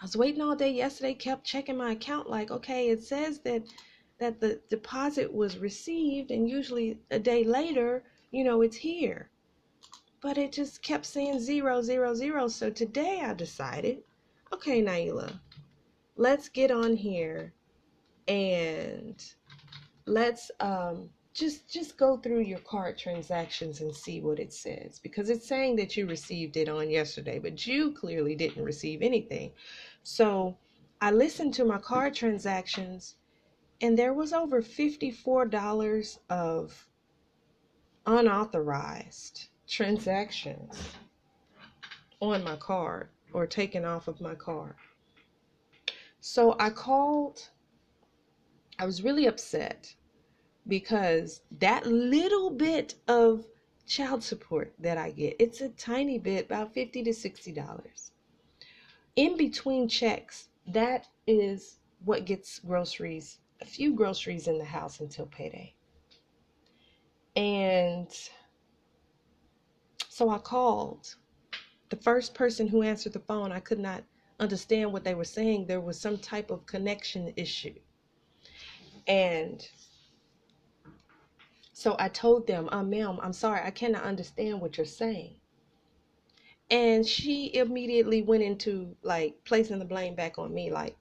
I 0.00 0.04
was 0.04 0.16
waiting 0.16 0.42
all 0.42 0.56
day 0.56 0.70
yesterday. 0.70 1.14
Kept 1.14 1.44
checking 1.44 1.76
my 1.76 1.92
account, 1.92 2.30
like, 2.30 2.50
okay, 2.50 2.90
it 2.90 3.02
says 3.02 3.40
that 3.40 3.64
that 4.18 4.40
the 4.40 4.60
deposit 4.68 5.32
was 5.32 5.58
received, 5.58 6.30
and 6.30 6.48
usually 6.48 7.00
a 7.10 7.18
day 7.18 7.42
later, 7.44 8.04
you 8.30 8.44
know, 8.44 8.62
it's 8.62 8.76
here 8.76 9.30
but 10.20 10.36
it 10.36 10.52
just 10.52 10.82
kept 10.82 11.06
saying 11.06 11.40
zero, 11.40 11.80
zero, 11.82 12.14
zero. 12.14 12.48
So 12.48 12.70
today 12.70 13.20
I 13.24 13.34
decided, 13.34 13.98
okay, 14.52 14.82
Nailah, 14.82 15.32
let's 16.16 16.48
get 16.48 16.70
on 16.70 16.94
here 16.96 17.54
and 18.28 19.22
let's 20.06 20.50
um, 20.60 21.08
just 21.32 21.68
just 21.68 21.96
go 21.96 22.16
through 22.16 22.40
your 22.40 22.58
card 22.60 22.98
transactions 22.98 23.80
and 23.80 23.94
see 23.94 24.20
what 24.20 24.40
it 24.40 24.52
says 24.52 24.98
because 24.98 25.30
it's 25.30 25.46
saying 25.46 25.76
that 25.76 25.96
you 25.96 26.06
received 26.06 26.56
it 26.56 26.68
on 26.68 26.90
yesterday, 26.90 27.38
but 27.38 27.66
you 27.66 27.92
clearly 27.92 28.34
didn't 28.34 28.64
receive 28.64 29.02
anything. 29.02 29.52
So 30.02 30.56
I 31.00 31.12
listened 31.12 31.54
to 31.54 31.64
my 31.64 31.78
card 31.78 32.14
transactions 32.14 33.14
and 33.80 33.96
there 33.96 34.12
was 34.12 34.32
over 34.32 34.60
$54 34.60 36.18
of 36.28 36.88
unauthorized 38.06 39.48
transactions 39.68 40.94
on 42.20 42.44
my 42.44 42.56
card 42.56 43.08
or 43.32 43.46
taken 43.46 43.84
off 43.84 44.08
of 44.08 44.20
my 44.20 44.34
card. 44.34 44.74
So 46.20 46.56
I 46.58 46.70
called, 46.70 47.48
I 48.78 48.84
was 48.84 49.02
really 49.02 49.26
upset 49.26 49.94
because 50.66 51.42
that 51.58 51.86
little 51.86 52.50
bit 52.50 52.94
of 53.08 53.46
child 53.86 54.22
support 54.22 54.72
that 54.78 54.98
I 54.98 55.10
get, 55.10 55.36
it's 55.38 55.60
a 55.60 55.68
tiny 55.70 56.18
bit, 56.18 56.46
about 56.46 56.74
50 56.74 57.02
to 57.04 57.12
60 57.14 57.52
dollars. 57.52 58.12
In 59.16 59.36
between 59.36 59.88
checks, 59.88 60.48
that 60.66 61.08
is 61.26 61.78
what 62.04 62.24
gets 62.24 62.60
groceries, 62.60 63.38
a 63.60 63.64
few 63.64 63.92
groceries 63.94 64.46
in 64.48 64.58
the 64.58 64.64
house 64.64 65.00
until 65.00 65.26
payday. 65.26 65.74
And 67.36 68.08
so 70.08 70.28
I 70.30 70.38
called. 70.38 71.16
The 71.88 71.96
first 71.96 72.34
person 72.34 72.68
who 72.68 72.82
answered 72.82 73.12
the 73.14 73.20
phone, 73.20 73.50
I 73.52 73.60
could 73.60 73.78
not 73.80 74.04
understand 74.38 74.92
what 74.92 75.04
they 75.04 75.14
were 75.14 75.24
saying. 75.24 75.66
There 75.66 75.80
was 75.80 76.00
some 76.00 76.18
type 76.18 76.50
of 76.50 76.66
connection 76.66 77.32
issue. 77.36 77.74
And 79.08 79.66
so 81.80 81.96
I 81.98 82.10
told 82.10 82.46
them, 82.46 82.68
uh, 82.70 82.82
ma'am, 82.82 83.18
I'm 83.22 83.32
sorry, 83.32 83.62
I 83.64 83.70
cannot 83.70 84.02
understand 84.02 84.60
what 84.60 84.76
you're 84.76 84.84
saying. 84.84 85.36
And 86.70 87.06
she 87.06 87.54
immediately 87.54 88.20
went 88.20 88.42
into 88.42 88.94
like 89.02 89.42
placing 89.46 89.78
the 89.78 89.86
blame 89.86 90.14
back 90.14 90.38
on 90.38 90.52
me, 90.52 90.70
like, 90.70 90.98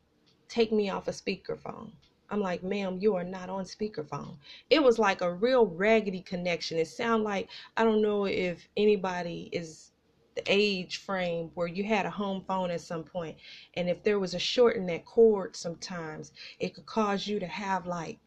take 0.48 0.72
me 0.72 0.89
off 0.89 1.10
a 1.10 1.12
speakerphone. 1.12 1.92
I'm 2.30 2.39
like, 2.39 2.63
ma'am, 2.63 2.98
you 3.02 3.13
are 3.18 3.26
not 3.26 3.50
on 3.50 3.65
speakerphone. 3.65 4.38
It 4.70 4.82
was 4.82 4.98
like 4.98 5.20
a 5.20 5.34
real 5.34 5.65
raggedy 5.65 6.22
connection. 6.22 6.78
It 6.78 6.88
sounded 6.88 7.26
like 7.26 7.50
I 7.76 7.84
don't 7.84 8.02
know 8.02 8.24
if 8.26 8.70
anybody 8.78 9.50
is 9.52 9.92
the 10.36 10.44
age 10.48 11.00
frame 11.00 11.52
where 11.56 11.68
you 11.68 11.84
had 11.84 12.06
a 12.06 12.10
home 12.10 12.46
phone 12.48 12.72
at 12.72 12.80
some 12.80 13.04
point, 13.04 13.36
and 13.74 13.89
if 13.89 14.02
there 14.04 14.18
was 14.18 14.34
a 14.34 14.39
short 14.39 14.78
in 14.78 14.86
that 14.86 15.04
cord, 15.04 15.58
sometimes 15.58 16.32
it 16.58 16.74
could 16.74 16.86
cause 16.86 17.28
you 17.28 17.38
to 17.42 17.48
have 17.48 17.86
like 17.86 18.20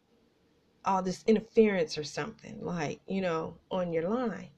all 0.85 1.01
this 1.01 1.23
interference 1.27 1.97
or 1.97 2.03
something, 2.03 2.63
like 2.63 2.99
you 3.07 3.21
know, 3.21 3.55
on 3.71 3.93
your 3.93 4.09
line. 4.09 4.49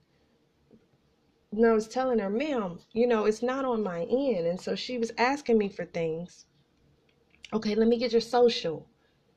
And 1.51 1.65
I 1.65 1.73
was 1.73 1.87
telling 1.87 2.19
her, 2.19 2.29
ma'am, 2.29 2.79
you 2.91 3.07
know, 3.07 3.25
it's 3.25 3.41
not 3.41 3.65
on 3.65 3.81
my 3.81 4.01
end, 4.03 4.45
and 4.45 4.59
so 4.59 4.75
she 4.75 4.97
was 4.97 5.11
asking 5.17 5.57
me 5.57 5.69
for 5.69 5.85
things. 5.85 6.45
Okay, 7.53 7.75
let 7.75 7.87
me 7.87 7.97
get 7.97 8.11
your 8.11 8.21
social. 8.21 8.85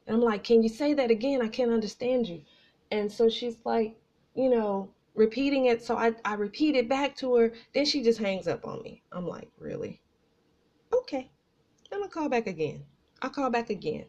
And 0.06 0.16
I'm 0.16 0.22
like, 0.22 0.42
can 0.42 0.62
you 0.62 0.68
say 0.68 0.94
that 0.94 1.10
again? 1.10 1.42
I 1.42 1.48
can't 1.48 1.70
understand 1.70 2.26
you. 2.26 2.42
And 2.90 3.12
so 3.12 3.28
she's 3.28 3.58
like, 3.64 3.96
you 4.34 4.48
know, 4.48 4.90
repeating 5.14 5.66
it. 5.66 5.84
So 5.84 5.96
I, 5.96 6.14
I 6.24 6.34
repeat 6.34 6.74
it 6.74 6.88
back 6.88 7.14
to 7.16 7.36
her. 7.36 7.52
Then 7.74 7.84
she 7.84 8.02
just 8.02 8.18
hangs 8.18 8.48
up 8.48 8.66
on 8.66 8.82
me. 8.82 9.02
I'm 9.12 9.26
like, 9.26 9.48
really? 9.58 10.00
Okay. 10.92 11.30
I'm 11.92 12.02
to 12.02 12.08
call 12.08 12.28
back 12.28 12.46
again. 12.46 12.84
I'll 13.22 13.30
call 13.30 13.50
back 13.50 13.70
again. 13.70 14.06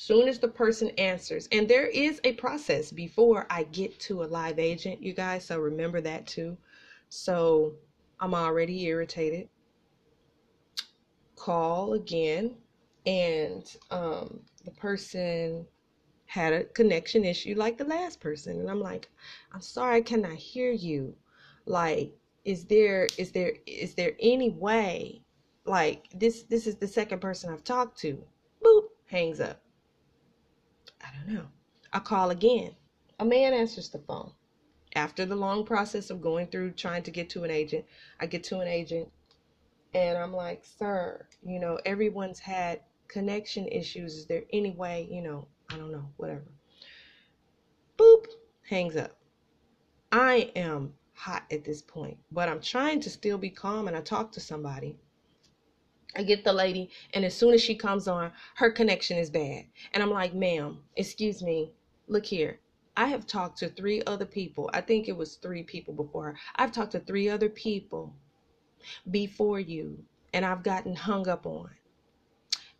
Soon 0.00 0.28
as 0.28 0.38
the 0.38 0.46
person 0.46 0.90
answers, 0.90 1.48
and 1.50 1.66
there 1.66 1.88
is 1.88 2.20
a 2.22 2.32
process 2.34 2.92
before 2.92 3.48
I 3.50 3.64
get 3.64 3.98
to 4.02 4.22
a 4.22 4.30
live 4.30 4.60
agent, 4.60 5.02
you 5.02 5.12
guys. 5.12 5.44
So 5.44 5.58
remember 5.58 6.00
that 6.00 6.24
too. 6.24 6.56
So 7.08 7.74
I'm 8.20 8.32
already 8.32 8.84
irritated. 8.84 9.48
Call 11.34 11.94
again 11.94 12.58
and 13.06 13.76
um, 13.90 14.38
the 14.64 14.70
person 14.70 15.66
had 16.26 16.52
a 16.52 16.62
connection 16.62 17.24
issue 17.24 17.56
like 17.56 17.76
the 17.76 17.84
last 17.84 18.20
person 18.20 18.60
and 18.60 18.70
i'm 18.70 18.82
like 18.82 19.08
i'm 19.52 19.62
sorry 19.62 19.96
i 19.96 20.00
cannot 20.02 20.34
hear 20.34 20.70
you 20.70 21.16
like 21.64 22.12
is 22.44 22.66
there 22.66 23.08
is 23.16 23.32
there 23.32 23.54
is 23.66 23.94
there 23.94 24.12
any 24.20 24.50
way 24.50 25.22
like 25.64 26.04
this 26.14 26.42
this 26.42 26.66
is 26.66 26.76
the 26.76 26.86
second 26.86 27.18
person 27.18 27.50
i've 27.50 27.64
talked 27.64 27.98
to 27.98 28.22
boop 28.62 28.88
hangs 29.06 29.40
up 29.40 29.62
i 31.08 31.16
don't 31.16 31.34
know 31.34 31.46
i 31.92 31.98
call 31.98 32.30
again 32.30 32.74
a 33.18 33.24
man 33.24 33.52
answers 33.52 33.88
the 33.88 33.98
phone 33.98 34.30
after 34.94 35.26
the 35.26 35.36
long 35.36 35.64
process 35.64 36.10
of 36.10 36.20
going 36.20 36.46
through 36.46 36.70
trying 36.70 37.02
to 37.02 37.10
get 37.10 37.28
to 37.30 37.44
an 37.44 37.50
agent 37.50 37.84
i 38.20 38.26
get 38.26 38.44
to 38.44 38.60
an 38.60 38.68
agent 38.68 39.08
and 39.94 40.18
i'm 40.18 40.32
like 40.32 40.64
sir 40.64 41.26
you 41.42 41.58
know 41.58 41.78
everyone's 41.84 42.38
had 42.38 42.80
connection 43.08 43.66
issues. 43.68 44.14
Is 44.14 44.26
there 44.26 44.44
any 44.52 44.70
way, 44.70 45.08
you 45.10 45.22
know, 45.22 45.48
I 45.70 45.76
don't 45.76 45.90
know, 45.90 46.08
whatever. 46.16 46.44
Boop, 47.98 48.26
hangs 48.68 48.96
up. 48.96 49.16
I 50.12 50.52
am 50.54 50.94
hot 51.14 51.44
at 51.50 51.64
this 51.64 51.82
point, 51.82 52.16
but 52.30 52.48
I'm 52.48 52.60
trying 52.60 53.00
to 53.00 53.10
still 53.10 53.38
be 53.38 53.50
calm 53.50 53.88
and 53.88 53.96
I 53.96 54.00
talk 54.02 54.30
to 54.32 54.40
somebody. 54.40 54.96
I 56.16 56.22
get 56.22 56.44
the 56.44 56.52
lady, 56.52 56.90
and 57.14 57.24
as 57.24 57.34
soon 57.36 57.54
as 57.54 57.62
she 57.62 57.74
comes 57.74 58.08
on, 58.08 58.32
her 58.56 58.70
connection 58.70 59.18
is 59.18 59.30
bad. 59.30 59.66
And 59.92 60.02
I'm 60.02 60.10
like, 60.10 60.34
ma'am, 60.34 60.78
excuse 60.96 61.42
me, 61.42 61.72
look 62.08 62.26
here. 62.26 62.60
I 62.96 63.06
have 63.06 63.26
talked 63.26 63.58
to 63.58 63.68
three 63.68 64.02
other 64.06 64.24
people. 64.24 64.70
I 64.72 64.80
think 64.80 65.08
it 65.08 65.16
was 65.16 65.36
three 65.36 65.62
people 65.62 65.94
before. 65.94 66.36
I've 66.56 66.72
talked 66.72 66.92
to 66.92 67.00
three 67.00 67.28
other 67.28 67.48
people 67.48 68.14
before 69.10 69.60
you, 69.60 70.04
and 70.32 70.44
I've 70.44 70.62
gotten 70.62 70.96
hung 70.96 71.28
up 71.28 71.46
on 71.46 71.70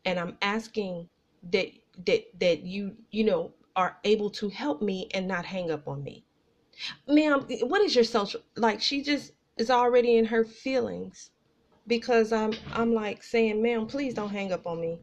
and 0.08 0.18
I'm 0.18 0.36
asking 0.42 1.08
that 1.52 1.68
that 2.06 2.40
that 2.40 2.62
you 2.62 2.96
you 3.10 3.24
know 3.24 3.52
are 3.76 3.98
able 4.04 4.30
to 4.30 4.48
help 4.48 4.82
me 4.82 5.08
and 5.14 5.28
not 5.28 5.44
hang 5.44 5.70
up 5.70 5.86
on 5.86 6.02
me. 6.02 6.24
Ma'am, 7.06 7.46
what 7.62 7.82
is 7.82 7.94
your 7.94 8.04
social 8.04 8.40
like 8.56 8.80
she 8.80 9.02
just 9.02 9.32
is 9.58 9.70
already 9.70 10.16
in 10.16 10.24
her 10.24 10.44
feelings 10.44 11.30
because 11.88 12.32
I'm 12.32 12.52
I'm 12.72 12.94
like 12.94 13.22
saying, 13.22 13.60
"Ma'am, 13.62 13.86
please 13.86 14.14
don't 14.14 14.30
hang 14.30 14.52
up 14.52 14.66
on 14.66 14.80
me." 14.80 15.00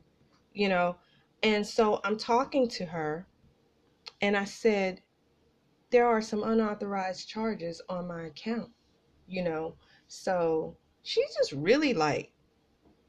You 0.54 0.70
know? 0.70 0.96
And 1.44 1.68
so 1.68 2.00
I'm 2.04 2.18
talking 2.18 2.68
to 2.70 2.86
her 2.86 3.28
and 4.22 4.38
I 4.38 4.46
said, 4.46 5.02
"There 5.90 6.08
are 6.08 6.22
some 6.22 6.44
unauthorized 6.44 7.28
charges 7.28 7.82
on 7.90 8.08
my 8.08 8.28
account." 8.28 8.72
You 9.28 9.44
know? 9.44 9.76
So 10.08 10.78
she's 11.04 11.36
just 11.36 11.52
really 11.52 11.94
like 11.94 12.32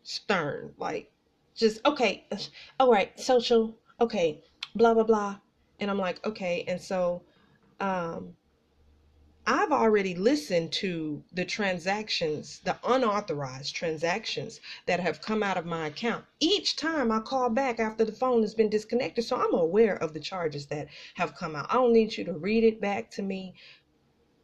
stern, 0.03 0.73
like 0.79 1.13
just 1.57 1.81
okay 1.87 2.27
all 2.81 2.91
right 2.91 3.19
social 3.19 3.79
okay 4.01 4.43
blah 4.75 4.93
blah 4.95 5.03
blah 5.03 5.37
and 5.81 5.91
i'm 5.91 5.99
like 5.99 6.25
okay 6.27 6.65
and 6.69 6.81
so 6.81 7.23
um 7.81 8.35
I've 9.47 9.71
already 9.71 10.15
listened 10.17 10.73
to 10.73 11.23
the 11.33 11.45
transactions, 11.45 12.61
the 12.65 12.77
unauthorized 12.85 13.77
transactions 13.77 14.61
that 14.87 14.99
have 14.99 15.23
come 15.23 15.43
out 15.43 15.57
of 15.57 15.67
my 15.67 15.87
account. 15.87 16.25
Each 16.41 16.75
time 16.75 17.13
I 17.13 17.21
call 17.21 17.49
back 17.51 17.79
after 17.79 18.05
the 18.05 18.13
phone 18.13 18.43
has 18.43 18.55
been 18.55 18.71
disconnected, 18.71 19.25
so 19.25 19.37
I'm 19.37 19.55
aware 19.55 19.97
of 19.97 20.15
the 20.15 20.21
charges 20.21 20.67
that 20.67 20.89
have 21.15 21.37
come 21.37 21.55
out. 21.55 21.67
I 21.71 21.75
don't 21.75 21.93
need 21.93 22.17
you 22.17 22.25
to 22.25 22.33
read 22.33 22.65
it 22.65 22.81
back 22.81 23.11
to 23.13 23.23
me. 23.23 23.55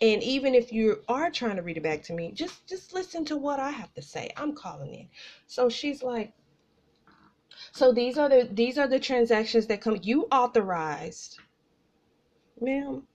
And 0.00 0.22
even 0.22 0.54
if 0.54 0.72
you 0.72 1.02
are 1.08 1.30
trying 1.30 1.56
to 1.56 1.62
read 1.62 1.78
it 1.78 1.82
back 1.82 2.02
to 2.04 2.12
me, 2.12 2.32
just 2.32 2.66
just 2.68 2.92
listen 2.92 3.24
to 3.26 3.36
what 3.36 3.60
I 3.60 3.70
have 3.70 3.92
to 3.94 4.02
say. 4.02 4.30
I'm 4.36 4.54
calling 4.54 4.94
in. 4.94 5.08
So 5.46 5.68
she's 5.68 6.02
like, 6.02 6.32
so 7.72 7.92
these 7.92 8.18
are 8.18 8.28
the 8.28 8.48
these 8.52 8.78
are 8.78 8.88
the 8.88 9.00
transactions 9.00 9.66
that 9.68 9.80
come. 9.80 9.98
You 10.02 10.28
authorized, 10.30 11.38
ma'am. 12.60 13.06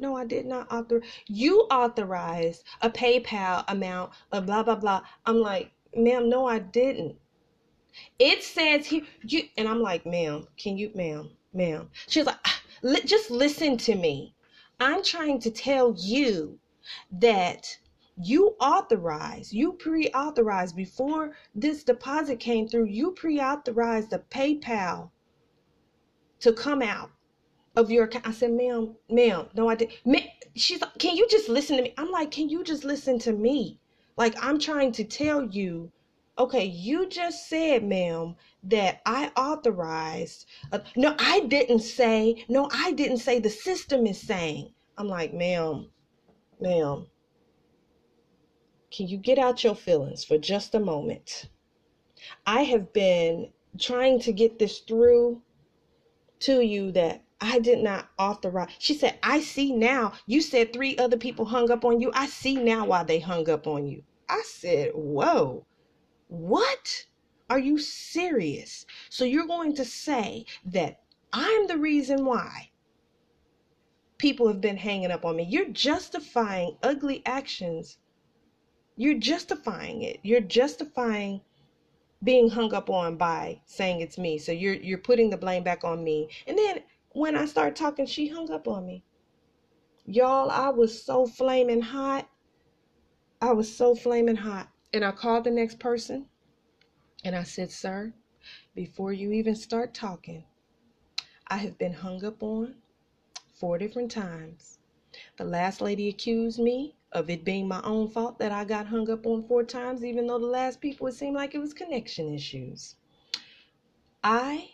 No, 0.00 0.16
I 0.16 0.24
did 0.24 0.46
not 0.46 0.72
author. 0.72 1.02
You 1.26 1.60
authorized 1.70 2.64
a 2.80 2.88
PayPal 2.88 3.64
amount 3.68 4.12
of 4.32 4.46
blah 4.46 4.62
blah 4.62 4.76
blah. 4.76 5.02
I'm 5.26 5.36
like, 5.40 5.72
ma'am, 5.94 6.30
no, 6.30 6.46
I 6.46 6.58
didn't. 6.58 7.16
It 8.18 8.42
says 8.42 8.86
here 8.86 9.04
you, 9.22 9.42
and 9.58 9.68
I'm 9.68 9.82
like, 9.82 10.06
ma'am, 10.06 10.46
can 10.56 10.78
you, 10.78 10.90
ma'am, 10.94 11.30
ma'am? 11.52 11.90
She's 12.08 12.24
like, 12.24 12.38
ah, 12.46 12.62
just 13.04 13.30
listen 13.30 13.76
to 13.76 13.94
me. 13.94 14.34
I'm 14.80 15.04
trying 15.04 15.38
to 15.40 15.50
tell 15.50 15.94
you 15.98 16.58
that 17.12 17.78
you 18.16 18.56
authorized, 18.58 19.52
you 19.52 19.74
pre 19.74 20.08
authorized 20.12 20.76
before 20.76 21.36
this 21.54 21.84
deposit 21.84 22.40
came 22.40 22.66
through, 22.68 22.86
you 22.86 23.10
pre 23.10 23.38
authorized 23.38 24.08
the 24.08 24.20
PayPal 24.20 25.10
to 26.40 26.54
come 26.54 26.80
out 26.80 27.10
of 27.80 27.90
your 27.90 28.04
account. 28.04 28.28
I 28.28 28.32
said, 28.32 28.52
ma'am, 28.52 28.96
ma'am, 29.10 29.48
no, 29.54 29.68
I 29.68 29.74
didn't. 29.74 29.94
Ma- 30.04 30.20
She's 30.54 30.80
like, 30.80 30.98
can 30.98 31.16
you 31.16 31.26
just 31.28 31.48
listen 31.48 31.76
to 31.76 31.82
me? 31.82 31.94
I'm 31.98 32.10
like, 32.10 32.30
can 32.30 32.48
you 32.48 32.64
just 32.64 32.84
listen 32.84 33.18
to 33.20 33.32
me? 33.32 33.80
Like, 34.16 34.34
I'm 34.42 34.58
trying 34.58 34.92
to 34.92 35.04
tell 35.04 35.44
you, 35.44 35.90
okay, 36.38 36.64
you 36.64 37.08
just 37.08 37.48
said, 37.48 37.84
ma'am, 37.84 38.36
that 38.64 39.00
I 39.06 39.32
authorized. 39.36 40.46
Uh, 40.72 40.80
no, 40.96 41.14
I 41.18 41.40
didn't 41.40 41.80
say, 41.80 42.44
no, 42.48 42.68
I 42.72 42.92
didn't 42.92 43.18
say 43.18 43.38
the 43.40 43.50
system 43.50 44.06
is 44.06 44.20
saying. 44.20 44.72
I'm 44.98 45.08
like, 45.08 45.32
ma'am, 45.32 45.90
ma'am, 46.60 47.06
can 48.90 49.08
you 49.08 49.16
get 49.16 49.38
out 49.38 49.64
your 49.64 49.74
feelings 49.74 50.24
for 50.24 50.36
just 50.38 50.74
a 50.74 50.80
moment? 50.80 51.48
I 52.46 52.62
have 52.62 52.92
been 52.92 53.52
trying 53.78 54.20
to 54.20 54.32
get 54.32 54.58
this 54.58 54.80
through 54.80 55.42
to 56.40 56.60
you 56.60 56.92
that 56.92 57.22
I 57.40 57.58
did 57.58 57.78
not 57.78 58.08
authorize. 58.18 58.70
She 58.78 58.94
said, 58.94 59.18
I 59.22 59.40
see 59.40 59.72
now. 59.72 60.12
You 60.26 60.40
said 60.40 60.72
three 60.72 60.96
other 60.98 61.16
people 61.16 61.46
hung 61.46 61.70
up 61.70 61.84
on 61.84 62.00
you. 62.00 62.10
I 62.14 62.26
see 62.26 62.56
now 62.56 62.86
why 62.86 63.04
they 63.04 63.18
hung 63.20 63.48
up 63.48 63.66
on 63.66 63.86
you. 63.86 64.02
I 64.28 64.42
said, 64.44 64.92
Whoa, 64.94 65.66
what? 66.28 67.06
Are 67.48 67.58
you 67.58 67.78
serious? 67.78 68.86
So 69.08 69.24
you're 69.24 69.46
going 69.46 69.74
to 69.74 69.84
say 69.84 70.44
that 70.66 71.00
I'm 71.32 71.66
the 71.66 71.78
reason 71.78 72.24
why 72.24 72.70
people 74.18 74.46
have 74.48 74.60
been 74.60 74.76
hanging 74.76 75.10
up 75.10 75.24
on 75.24 75.36
me? 75.36 75.44
You're 75.44 75.70
justifying 75.70 76.76
ugly 76.82 77.22
actions 77.26 77.98
you're 79.00 79.18
justifying 79.18 80.02
it. 80.02 80.18
You're 80.22 80.42
justifying 80.42 81.40
being 82.22 82.50
hung 82.50 82.74
up 82.74 82.90
on 82.90 83.16
by 83.16 83.62
saying 83.64 84.02
it's 84.02 84.18
me. 84.18 84.36
So 84.36 84.52
you're 84.52 84.74
you're 84.74 84.98
putting 84.98 85.30
the 85.30 85.38
blame 85.38 85.62
back 85.62 85.84
on 85.84 86.04
me. 86.04 86.28
And 86.46 86.58
then 86.58 86.80
when 87.12 87.36
I 87.36 87.46
start 87.46 87.76
talking, 87.76 88.06
she 88.06 88.28
hung 88.28 88.50
up 88.50 88.68
on 88.68 88.86
me. 88.86 89.04
Y'all, 90.06 90.50
I 90.50 90.70
was 90.70 91.02
so 91.02 91.26
flaming 91.26 91.82
hot. 91.82 92.28
I 93.40 93.52
was 93.52 93.74
so 93.74 93.94
flaming 93.94 94.36
hot. 94.36 94.68
And 94.92 95.04
I 95.04 95.12
called 95.12 95.44
the 95.44 95.50
next 95.50 95.78
person 95.78 96.26
and 97.24 97.36
I 97.36 97.42
said, 97.42 97.70
Sir, 97.70 98.12
before 98.74 99.12
you 99.12 99.32
even 99.32 99.54
start 99.54 99.94
talking, 99.94 100.44
I 101.46 101.58
have 101.58 101.78
been 101.78 101.92
hung 101.92 102.24
up 102.24 102.42
on 102.42 102.76
four 103.54 103.78
different 103.78 104.10
times. 104.10 104.78
The 105.36 105.44
last 105.44 105.80
lady 105.80 106.08
accused 106.08 106.58
me 106.58 106.96
of 107.12 107.28
it 107.28 107.44
being 107.44 107.66
my 107.66 107.80
own 107.82 108.08
fault 108.08 108.38
that 108.38 108.52
I 108.52 108.64
got 108.64 108.86
hung 108.86 109.10
up 109.10 109.26
on 109.26 109.42
four 109.42 109.64
times, 109.64 110.04
even 110.04 110.26
though 110.26 110.38
the 110.38 110.46
last 110.46 110.80
people 110.80 111.08
it 111.08 111.14
seemed 111.14 111.34
like 111.34 111.54
it 111.54 111.60
was 111.60 111.74
connection 111.74 112.32
issues. 112.32 112.94
I 114.22 114.70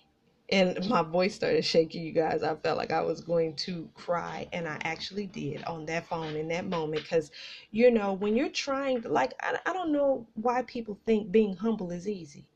and 0.50 0.88
my 0.88 1.02
voice 1.02 1.34
started 1.34 1.64
shaking, 1.64 2.04
you 2.04 2.12
guys. 2.12 2.42
I 2.42 2.54
felt 2.54 2.78
like 2.78 2.92
I 2.92 3.02
was 3.02 3.20
going 3.20 3.54
to 3.56 3.88
cry, 3.94 4.48
and 4.52 4.68
I 4.68 4.78
actually 4.82 5.26
did 5.26 5.64
on 5.64 5.86
that 5.86 6.06
phone 6.06 6.36
in 6.36 6.48
that 6.48 6.66
moment. 6.66 7.02
Because, 7.02 7.32
you 7.72 7.90
know, 7.90 8.12
when 8.12 8.36
you're 8.36 8.48
trying, 8.48 9.02
to, 9.02 9.08
like, 9.08 9.34
I, 9.40 9.58
I 9.66 9.72
don't 9.72 9.92
know 9.92 10.26
why 10.34 10.62
people 10.62 10.98
think 11.04 11.32
being 11.32 11.56
humble 11.56 11.90
is 11.90 12.06
easy. 12.08 12.48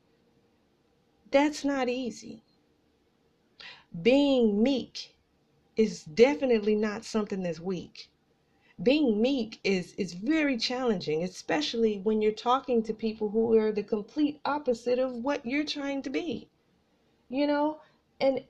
That's 1.31 1.65
not 1.65 1.89
easy. 1.89 2.43
Being 4.01 4.63
meek 4.63 5.15
is 5.75 6.03
definitely 6.05 6.75
not 6.75 7.03
something 7.03 7.43
that's 7.43 7.59
weak. 7.59 8.09
Being 8.81 9.21
meek 9.21 9.59
is 9.63 9.93
is 9.95 10.13
very 10.13 10.57
challenging, 10.57 11.23
especially 11.23 11.99
when 11.99 12.21
you're 12.21 12.31
talking 12.31 12.81
to 12.83 12.93
people 12.93 13.29
who 13.29 13.57
are 13.57 13.71
the 13.71 13.83
complete 13.83 14.39
opposite 14.45 14.97
of 14.97 15.13
what 15.13 15.45
you're 15.45 15.65
trying 15.65 16.01
to 16.03 16.09
be 16.09 16.50
you 17.31 17.47
know 17.47 17.79
and 18.19 18.41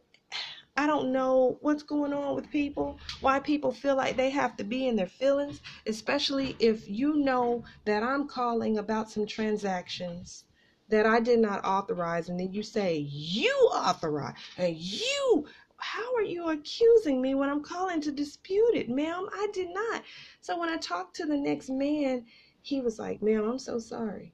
I 0.78 0.88
don't 0.88 1.12
know 1.12 1.58
what's 1.62 1.84
going 1.84 2.13
on 2.13 2.34
with 2.36 2.50
people, 2.50 2.98
why 3.20 3.39
people 3.39 3.72
feel 3.72 3.96
like 3.96 4.15
they 4.15 4.30
have 4.30 4.56
to 4.58 4.63
be 4.63 4.88
in 4.88 4.96
their 4.96 5.08
feelings, 5.08 5.62
especially 5.86 6.56
if 6.60 6.89
you 6.89 7.17
know 7.17 7.63
that 7.86 8.04
I'm 8.04 8.28
calling 8.28 8.78
about 8.78 9.12
some 9.12 9.28
transactions 9.28 10.46
that 10.88 11.06
I 11.06 11.20
did 11.20 11.39
not 11.39 11.63
authorize, 11.65 12.30
and 12.30 12.39
then 12.39 12.54
you 12.54 12.63
say, 12.63 12.98
You 12.98 13.52
authorize, 13.74 14.36
and 14.58 14.76
you, 14.76 15.46
how 15.78 16.15
are 16.15 16.24
you 16.24 16.50
accusing 16.50 17.22
me 17.22 17.36
when 17.36 17.50
I'm 17.50 17.63
calling 17.63 18.02
to 18.02 18.12
dispute 18.12 18.76
it, 18.76 18.89
ma'am? 18.89 19.28
I 19.34 19.48
did 19.54 19.70
not. 19.74 20.04
So 20.39 20.58
when 20.60 20.70
I 20.70 20.78
talked 20.78 21.15
to 21.17 21.26
the 21.26 21.38
next 21.38 21.70
man, 21.70 22.26
he 22.62 22.82
was 22.82 22.98
like, 22.98 23.22
Ma'am, 23.22 23.44
I'm 23.44 23.60
so 23.60 23.78
sorry. 23.78 24.34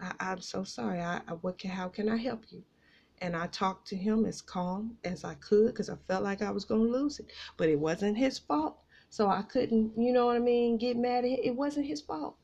I, 0.00 0.32
am 0.32 0.40
so 0.40 0.64
sorry. 0.64 1.00
I, 1.00 1.20
I 1.28 1.32
what 1.32 1.58
can, 1.58 1.70
how 1.70 1.88
can 1.88 2.08
I 2.08 2.16
help 2.16 2.44
you? 2.50 2.62
And 3.20 3.36
I 3.36 3.46
talked 3.46 3.88
to 3.88 3.96
him 3.96 4.24
as 4.24 4.42
calm 4.42 4.96
as 5.04 5.24
I 5.24 5.34
could 5.34 5.68
because 5.68 5.88
I 5.88 5.96
felt 6.08 6.22
like 6.22 6.42
I 6.42 6.50
was 6.50 6.64
going 6.64 6.86
to 6.86 6.92
lose 6.92 7.18
it. 7.18 7.26
But 7.56 7.68
it 7.68 7.78
wasn't 7.78 8.18
his 8.18 8.38
fault. 8.38 8.78
So 9.08 9.28
I 9.28 9.42
couldn't, 9.42 9.92
you 9.96 10.12
know 10.12 10.26
what 10.26 10.36
I 10.36 10.40
mean, 10.40 10.76
get 10.78 10.96
mad 10.96 11.24
at 11.24 11.30
him. 11.30 11.38
It 11.42 11.56
wasn't 11.56 11.86
his 11.86 12.02
fault. 12.02 12.36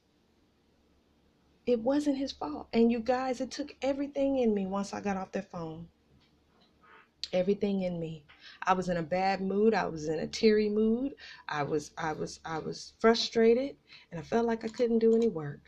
It 1.67 1.81
wasn't 1.81 2.17
his 2.17 2.33
fault. 2.33 2.69
And 2.73 2.91
you 2.91 3.01
guys, 3.01 3.41
it 3.41 3.51
took 3.51 3.75
everything 3.83 4.39
in 4.39 4.55
me 4.55 4.67
once 4.67 4.93
I 4.93 5.01
got 5.01 5.17
off 5.17 5.33
the 5.33 5.43
phone. 5.43 5.89
Everything 7.33 7.83
in 7.83 8.01
me. 8.01 8.25
I 8.63 8.73
was 8.73 8.89
in 8.89 8.97
a 8.97 9.03
bad 9.03 9.41
mood. 9.41 9.75
I 9.75 9.87
was 9.87 10.09
in 10.09 10.19
a 10.19 10.27
teary 10.27 10.69
mood. 10.69 11.15
I 11.49 11.63
was 11.63 11.93
I 11.97 12.13
was 12.13 12.41
I 12.45 12.59
was 12.59 12.95
frustrated 12.99 13.77
and 14.11 14.21
I 14.21 14.23
felt 14.23 14.47
like 14.47 14.65
I 14.65 14.69
couldn't 14.69 14.99
do 14.99 15.15
any 15.15 15.29
work. 15.29 15.61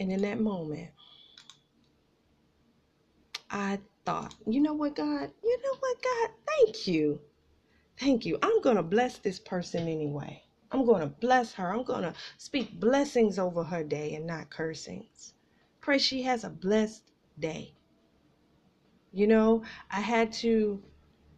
And 0.00 0.12
in 0.12 0.20
that 0.22 0.40
moment, 0.40 0.90
I 3.50 3.80
thought, 4.06 4.34
you 4.46 4.60
know 4.60 4.74
what, 4.74 4.96
God? 4.96 5.32
You 5.44 5.58
know 5.64 5.76
what, 5.80 6.02
God? 6.02 6.30
Thank 6.46 6.88
you. 6.88 7.20
Thank 7.98 8.26
you. 8.26 8.38
I'm 8.42 8.60
going 8.62 8.76
to 8.76 8.84
bless 8.84 9.18
this 9.18 9.40
person 9.40 9.88
anyway. 9.88 10.42
I'm 10.72 10.86
going 10.86 11.02
to 11.02 11.08
bless 11.08 11.54
her. 11.54 11.72
I'm 11.72 11.84
going 11.84 12.02
to 12.02 12.14
speak 12.38 12.80
blessings 12.80 13.38
over 13.38 13.64
her 13.64 13.84
day 13.84 14.14
and 14.14 14.26
not 14.26 14.50
cursings. 14.50 15.34
Pray 15.80 15.98
she 15.98 16.22
has 16.24 16.44
a 16.44 16.50
blessed 16.50 17.12
day. 17.38 17.74
You 19.12 19.28
know, 19.28 19.64
I 19.90 20.00
had 20.02 20.32
to 20.34 20.82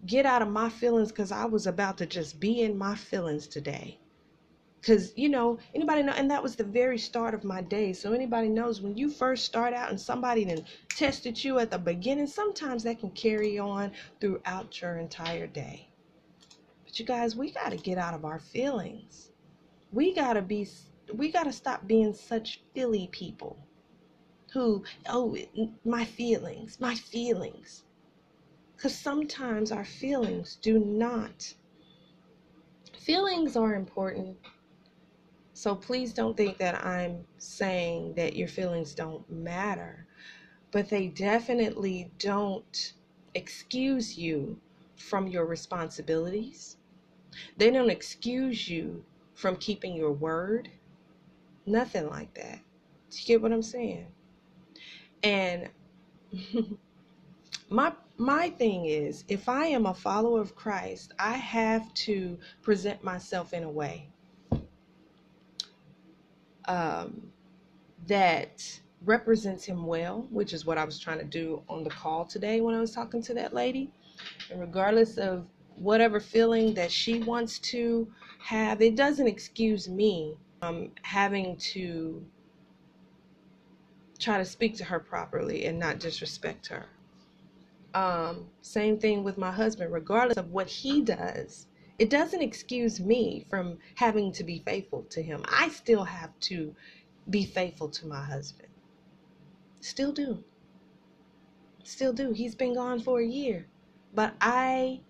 get 0.06 0.26
out 0.26 0.42
of 0.42 0.48
my 0.48 0.70
feelings 0.70 1.10
because 1.10 1.32
I 1.32 1.46
was 1.46 1.68
about 1.68 1.98
to 1.98 2.06
just 2.06 2.40
be 2.40 2.62
in 2.62 2.78
my 2.78 2.96
feelings 2.96 3.48
today 3.48 3.99
because 4.80 5.12
you 5.16 5.28
know 5.28 5.58
anybody 5.74 6.02
know 6.02 6.12
and 6.12 6.30
that 6.30 6.42
was 6.42 6.56
the 6.56 6.64
very 6.64 6.98
start 6.98 7.34
of 7.34 7.44
my 7.44 7.60
day. 7.60 7.92
So 7.92 8.12
anybody 8.12 8.48
knows 8.48 8.80
when 8.80 8.96
you 8.96 9.10
first 9.10 9.44
start 9.44 9.74
out 9.74 9.90
and 9.90 10.00
somebody 10.00 10.44
then 10.44 10.64
tested 10.88 11.42
you 11.42 11.58
at 11.58 11.70
the 11.70 11.78
beginning 11.78 12.26
sometimes 12.26 12.82
that 12.84 13.00
can 13.00 13.10
carry 13.10 13.58
on 13.58 13.92
throughout 14.20 14.80
your 14.80 14.96
entire 14.96 15.46
day. 15.46 15.88
But 16.84 16.98
you 16.98 17.04
guys 17.04 17.36
we 17.36 17.50
got 17.50 17.70
to 17.70 17.76
get 17.76 17.98
out 17.98 18.14
of 18.14 18.24
our 18.24 18.38
feelings. 18.38 19.30
We 19.92 20.14
got 20.14 20.34
to 20.34 20.42
be 20.42 20.66
we 21.14 21.30
got 21.30 21.44
to 21.44 21.52
stop 21.52 21.86
being 21.86 22.14
such 22.14 22.62
filly 22.74 23.08
people 23.12 23.58
who 24.52 24.82
oh 25.08 25.36
my 25.84 26.04
feelings 26.04 26.80
my 26.80 26.94
feelings. 26.94 27.84
Because 28.76 28.96
sometimes 28.96 29.72
our 29.72 29.84
feelings 29.84 30.56
do 30.62 30.78
not 30.78 31.52
feelings 32.98 33.56
are 33.56 33.74
important 33.74 34.38
so 35.60 35.74
please 35.74 36.14
don't 36.14 36.38
think 36.38 36.56
that 36.56 36.86
I'm 36.86 37.26
saying 37.36 38.14
that 38.14 38.34
your 38.34 38.48
feelings 38.48 38.94
don't 38.94 39.30
matter, 39.30 40.06
but 40.70 40.88
they 40.88 41.08
definitely 41.08 42.10
don't 42.18 42.94
excuse 43.34 44.16
you 44.16 44.58
from 44.96 45.28
your 45.28 45.44
responsibilities. 45.44 46.78
They 47.58 47.70
don't 47.70 47.90
excuse 47.90 48.70
you 48.70 49.04
from 49.34 49.56
keeping 49.56 49.94
your 49.94 50.12
word. 50.12 50.70
Nothing 51.66 52.08
like 52.08 52.32
that. 52.36 52.60
Do 53.10 53.18
you 53.18 53.26
get 53.26 53.42
what 53.42 53.52
I'm 53.52 53.62
saying? 53.62 54.06
And 55.22 55.68
my 57.68 57.92
my 58.16 58.48
thing 58.48 58.86
is 58.86 59.24
if 59.28 59.46
I 59.46 59.66
am 59.66 59.84
a 59.84 59.92
follower 59.92 60.40
of 60.40 60.56
Christ, 60.56 61.12
I 61.18 61.34
have 61.34 61.92
to 62.06 62.38
present 62.62 63.04
myself 63.04 63.52
in 63.52 63.62
a 63.62 63.70
way 63.70 64.08
um, 66.70 67.20
that 68.06 68.80
represents 69.04 69.64
him 69.64 69.86
well, 69.86 70.28
which 70.30 70.52
is 70.52 70.64
what 70.64 70.78
I 70.78 70.84
was 70.84 70.98
trying 70.98 71.18
to 71.18 71.24
do 71.24 71.62
on 71.68 71.82
the 71.82 71.90
call 71.90 72.24
today 72.24 72.60
when 72.60 72.74
I 72.74 72.80
was 72.80 72.92
talking 72.92 73.20
to 73.22 73.34
that 73.34 73.52
lady. 73.52 73.90
And 74.50 74.60
regardless 74.60 75.18
of 75.18 75.46
whatever 75.74 76.20
feeling 76.20 76.74
that 76.74 76.92
she 76.92 77.22
wants 77.22 77.58
to 77.58 78.06
have, 78.38 78.80
it 78.80 78.94
doesn't 78.94 79.26
excuse 79.26 79.88
me 79.88 80.36
from 80.60 80.90
having 81.02 81.56
to 81.56 82.24
try 84.18 84.38
to 84.38 84.44
speak 84.44 84.76
to 84.76 84.84
her 84.84 85.00
properly 85.00 85.66
and 85.66 85.78
not 85.78 85.98
disrespect 85.98 86.68
her. 86.68 86.86
Um, 87.94 88.46
same 88.60 88.98
thing 88.98 89.24
with 89.24 89.38
my 89.38 89.50
husband, 89.50 89.92
regardless 89.92 90.36
of 90.36 90.52
what 90.52 90.68
he 90.68 91.00
does, 91.00 91.66
it 92.00 92.08
doesn't 92.08 92.40
excuse 92.40 92.98
me 92.98 93.44
from 93.50 93.78
having 93.96 94.32
to 94.32 94.42
be 94.42 94.62
faithful 94.64 95.02
to 95.10 95.22
him. 95.22 95.44
I 95.46 95.68
still 95.68 96.04
have 96.04 96.30
to 96.40 96.74
be 97.28 97.44
faithful 97.44 97.90
to 97.90 98.06
my 98.06 98.24
husband. 98.24 98.70
Still 99.82 100.10
do. 100.10 100.42
Still 101.84 102.14
do. 102.14 102.32
He's 102.32 102.54
been 102.54 102.74
gone 102.74 103.00
for 103.00 103.20
a 103.20 103.26
year, 103.26 103.66
but 104.14 104.34
I 104.40 105.02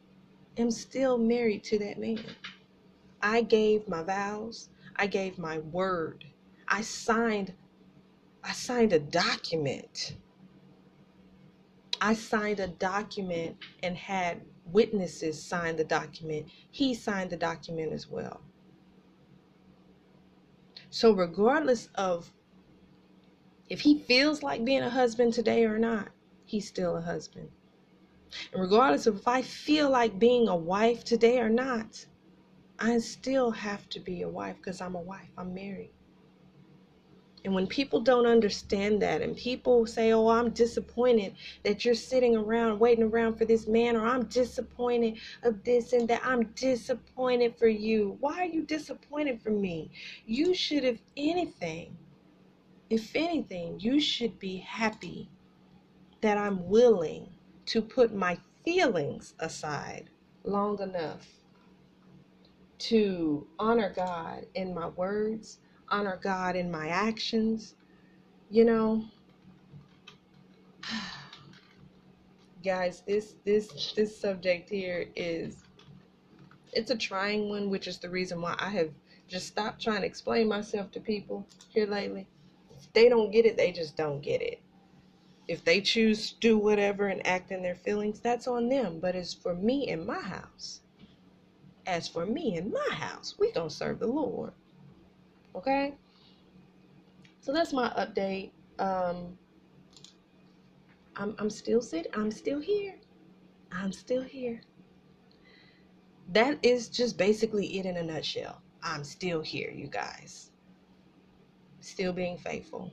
am 0.57 0.72
still 0.72 1.16
married 1.16 1.62
to 1.64 1.79
that 1.79 1.96
man. 1.96 2.24
I 3.22 3.42
gave 3.42 3.87
my 3.87 4.03
vows. 4.03 4.68
I 4.96 5.07
gave 5.07 5.38
my 5.38 5.59
word. 5.59 6.24
I 6.66 6.83
signed 6.83 7.55
I 8.42 8.53
signed 8.53 8.92
a 8.92 8.98
document. 8.98 10.16
I 12.01 12.15
signed 12.15 12.61
a 12.61 12.69
document 12.69 13.57
and 13.83 13.97
had 13.97 14.43
witnesses 14.65 15.43
sign 15.43 15.77
the 15.77 15.85
document, 15.85 16.47
he 16.71 16.95
signed 16.95 17.31
the 17.31 17.37
document 17.37 17.93
as 17.93 18.09
well. 18.09 18.41
So, 20.91 21.13
regardless 21.13 21.89
of 21.95 22.33
if 23.69 23.81
he 23.83 23.99
feels 23.99 24.43
like 24.43 24.65
being 24.65 24.83
a 24.83 24.91
husband 24.91 25.33
today 25.33 25.65
or 25.65 25.79
not, 25.79 26.09
he's 26.45 26.67
still 26.67 26.97
a 26.97 27.03
husband. 27.03 27.51
And 28.53 28.63
regardless 28.63 29.07
of 29.07 29.17
if 29.19 29.29
I 29.29 29.43
feel 29.43 29.91
like 29.91 30.19
being 30.19 30.49
a 30.49 30.57
wife 30.57 31.05
today 31.05 31.39
or 31.39 31.49
not, 31.49 32.07
I 32.79 32.99
still 32.99 33.51
have 33.51 33.89
to 33.91 34.01
be 34.01 34.23
a 34.23 34.29
wife 34.29 34.57
because 34.57 34.81
I'm 34.81 34.95
a 34.95 35.01
wife, 35.01 35.31
I'm 35.37 35.55
married. 35.55 35.93
And 37.44 37.55
when 37.55 37.67
people 37.67 38.00
don't 38.00 38.27
understand 38.27 39.00
that, 39.02 39.23
and 39.23 39.37
people 39.37 39.87
say, 39.87 40.12
Oh, 40.12 40.29
I'm 40.29 40.50
disappointed 40.50 41.35
that 41.65 41.85
you're 41.85 41.94
sitting 41.94 42.37
around 42.37 42.79
waiting 42.79 43.04
around 43.04 43.37
for 43.37 43.46
this 43.46 43.67
man, 43.67 43.96
or 43.96 44.06
I'm 44.06 44.25
disappointed 44.27 45.19
of 45.42 45.65
this 45.65 45.92
and 45.92 46.08
that, 46.08 46.21
I'm 46.25 46.44
disappointed 46.54 47.56
for 47.56 47.69
you. 47.69 48.17
Why 48.21 48.40
are 48.42 48.46
you 48.46 48.62
disappointed 48.62 49.42
for 49.42 49.50
me? 49.50 49.90
You 50.27 50.54
should, 50.54 50.85
if 50.85 51.00
anything, 51.17 51.96
if 52.90 53.17
anything, 53.17 53.81
you 53.81 54.00
should 54.00 54.38
be 54.38 54.58
happy 54.58 55.31
that 56.21 56.38
I'm 56.38 56.69
willing 56.69 57.31
to 57.67 57.81
put 57.83 58.15
my 58.15 58.38
feelings 58.65 59.35
aside 59.38 60.10
long 60.44 60.81
enough 60.81 61.27
to 62.79 63.46
honor 63.58 63.92
God 63.94 64.46
in 64.54 64.75
my 64.75 64.88
words 64.88 65.58
honor 65.91 66.19
God 66.23 66.57
in 66.57 66.71
my 66.71 66.88
actions. 66.88 67.75
You 68.51 68.65
know, 68.65 69.05
guys, 72.65 73.03
this 73.07 73.35
this 73.45 73.93
this 73.93 74.17
subject 74.17 74.69
here 74.69 75.07
is 75.17 75.65
it's 76.73 76.91
a 76.91 76.97
trying 76.97 77.49
one, 77.49 77.71
which 77.71 77.87
is 77.87 77.99
the 77.99 78.11
reason 78.11 78.41
why 78.41 78.55
I 78.59 78.71
have 78.71 78.91
just 79.29 79.47
stopped 79.47 79.83
trying 79.83 80.01
to 80.01 80.07
explain 80.07 80.49
myself 80.49 80.91
to 80.93 81.01
people 81.01 81.47
here 81.69 81.87
lately. 81.87 82.27
If 82.71 82.93
they 82.93 83.09
don't 83.09 83.31
get 83.31 83.47
it, 83.47 83.57
they 83.57 83.73
just 83.73 83.97
don't 83.97 84.21
get 84.21 84.43
it. 84.43 84.61
If 85.49 85.65
they 85.65 85.81
choose 85.81 86.33
to 86.33 86.38
do 86.38 86.59
whatever 86.59 87.09
and 87.09 87.27
act 87.27 87.51
in 87.51 87.63
their 87.63 87.75
feelings, 87.75 88.21
that's 88.21 88.47
on 88.47 88.69
them. 88.69 89.01
But 89.01 89.17
as 89.17 89.35
for 89.35 89.55
me 89.55 89.88
and 89.88 90.07
my 90.07 90.21
house, 90.21 90.81
as 91.87 92.07
for 92.07 92.25
me 92.25 92.57
and 92.57 92.73
my 92.73 92.95
house, 92.95 93.35
we 93.38 93.51
gonna 93.53 93.71
serve 93.71 93.99
the 93.99 94.07
Lord. 94.07 94.53
Okay? 95.55 95.94
So 97.40 97.53
that's 97.53 97.73
my 97.73 97.88
update. 97.90 98.53
Um 98.79 99.38
I'm 101.17 101.35
I'm 101.38 101.51
still 101.51 101.83
sitting, 101.83 102.13
I'm 102.15 102.31
still 102.31 102.61
here. 102.61 102.94
I'm 103.73 103.92
still 103.92 104.23
here. 104.23 104.63
That 106.33 106.59
is 106.63 106.88
just 106.88 107.19
basically 107.19 107.79
it 107.79 107.87
in 107.87 107.96
a 107.96 108.03
nutshell. 108.03 108.63
I'm 108.83 109.05
still 109.05 109.40
here, 109.40 109.71
you 109.71 109.88
guys. 109.88 110.51
Still 111.81 112.13
being 112.13 112.38
faithful. 112.38 112.92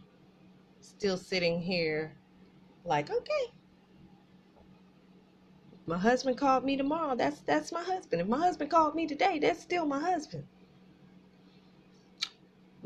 Still 0.82 1.18
sitting 1.18 1.62
here 1.62 2.18
like, 2.84 3.12
okay. 3.12 3.54
My 5.86 5.98
husband 5.98 6.38
called 6.38 6.66
me 6.66 6.76
tomorrow. 6.76 7.16
That's 7.16 7.40
that's 7.42 7.72
my 7.72 7.84
husband. 7.84 8.22
If 8.22 8.28
my 8.28 8.40
husband 8.40 8.72
called 8.72 8.96
me 8.96 9.08
today, 9.08 9.40
that's 9.40 9.62
still 9.62 9.86
my 9.86 10.00
husband. 10.00 10.46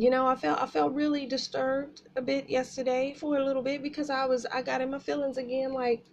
You 0.01 0.09
know, 0.09 0.25
I 0.25 0.35
felt 0.35 0.59
I 0.59 0.65
felt 0.65 0.93
really 0.93 1.27
disturbed 1.27 2.01
a 2.15 2.23
bit 2.23 2.49
yesterday 2.49 3.13
for 3.13 3.37
a 3.37 3.45
little 3.45 3.61
bit 3.61 3.83
because 3.83 4.09
I 4.09 4.25
was 4.25 4.47
I 4.47 4.63
got 4.63 4.81
in 4.81 4.89
my 4.89 4.97
feelings 4.97 5.37
again 5.37 5.73
like 5.73 6.03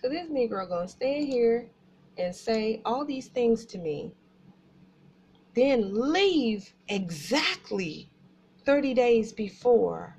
so 0.00 0.08
this 0.08 0.30
Negro 0.30 0.66
gonna 0.66 0.88
stand 0.88 1.28
here 1.28 1.68
and 2.16 2.34
say 2.34 2.80
all 2.82 3.04
these 3.04 3.28
things 3.28 3.66
to 3.66 3.78
me, 3.78 4.14
then 5.54 5.90
leave 6.12 6.72
exactly 6.88 8.08
30 8.64 8.94
days 8.94 9.34
before 9.34 10.16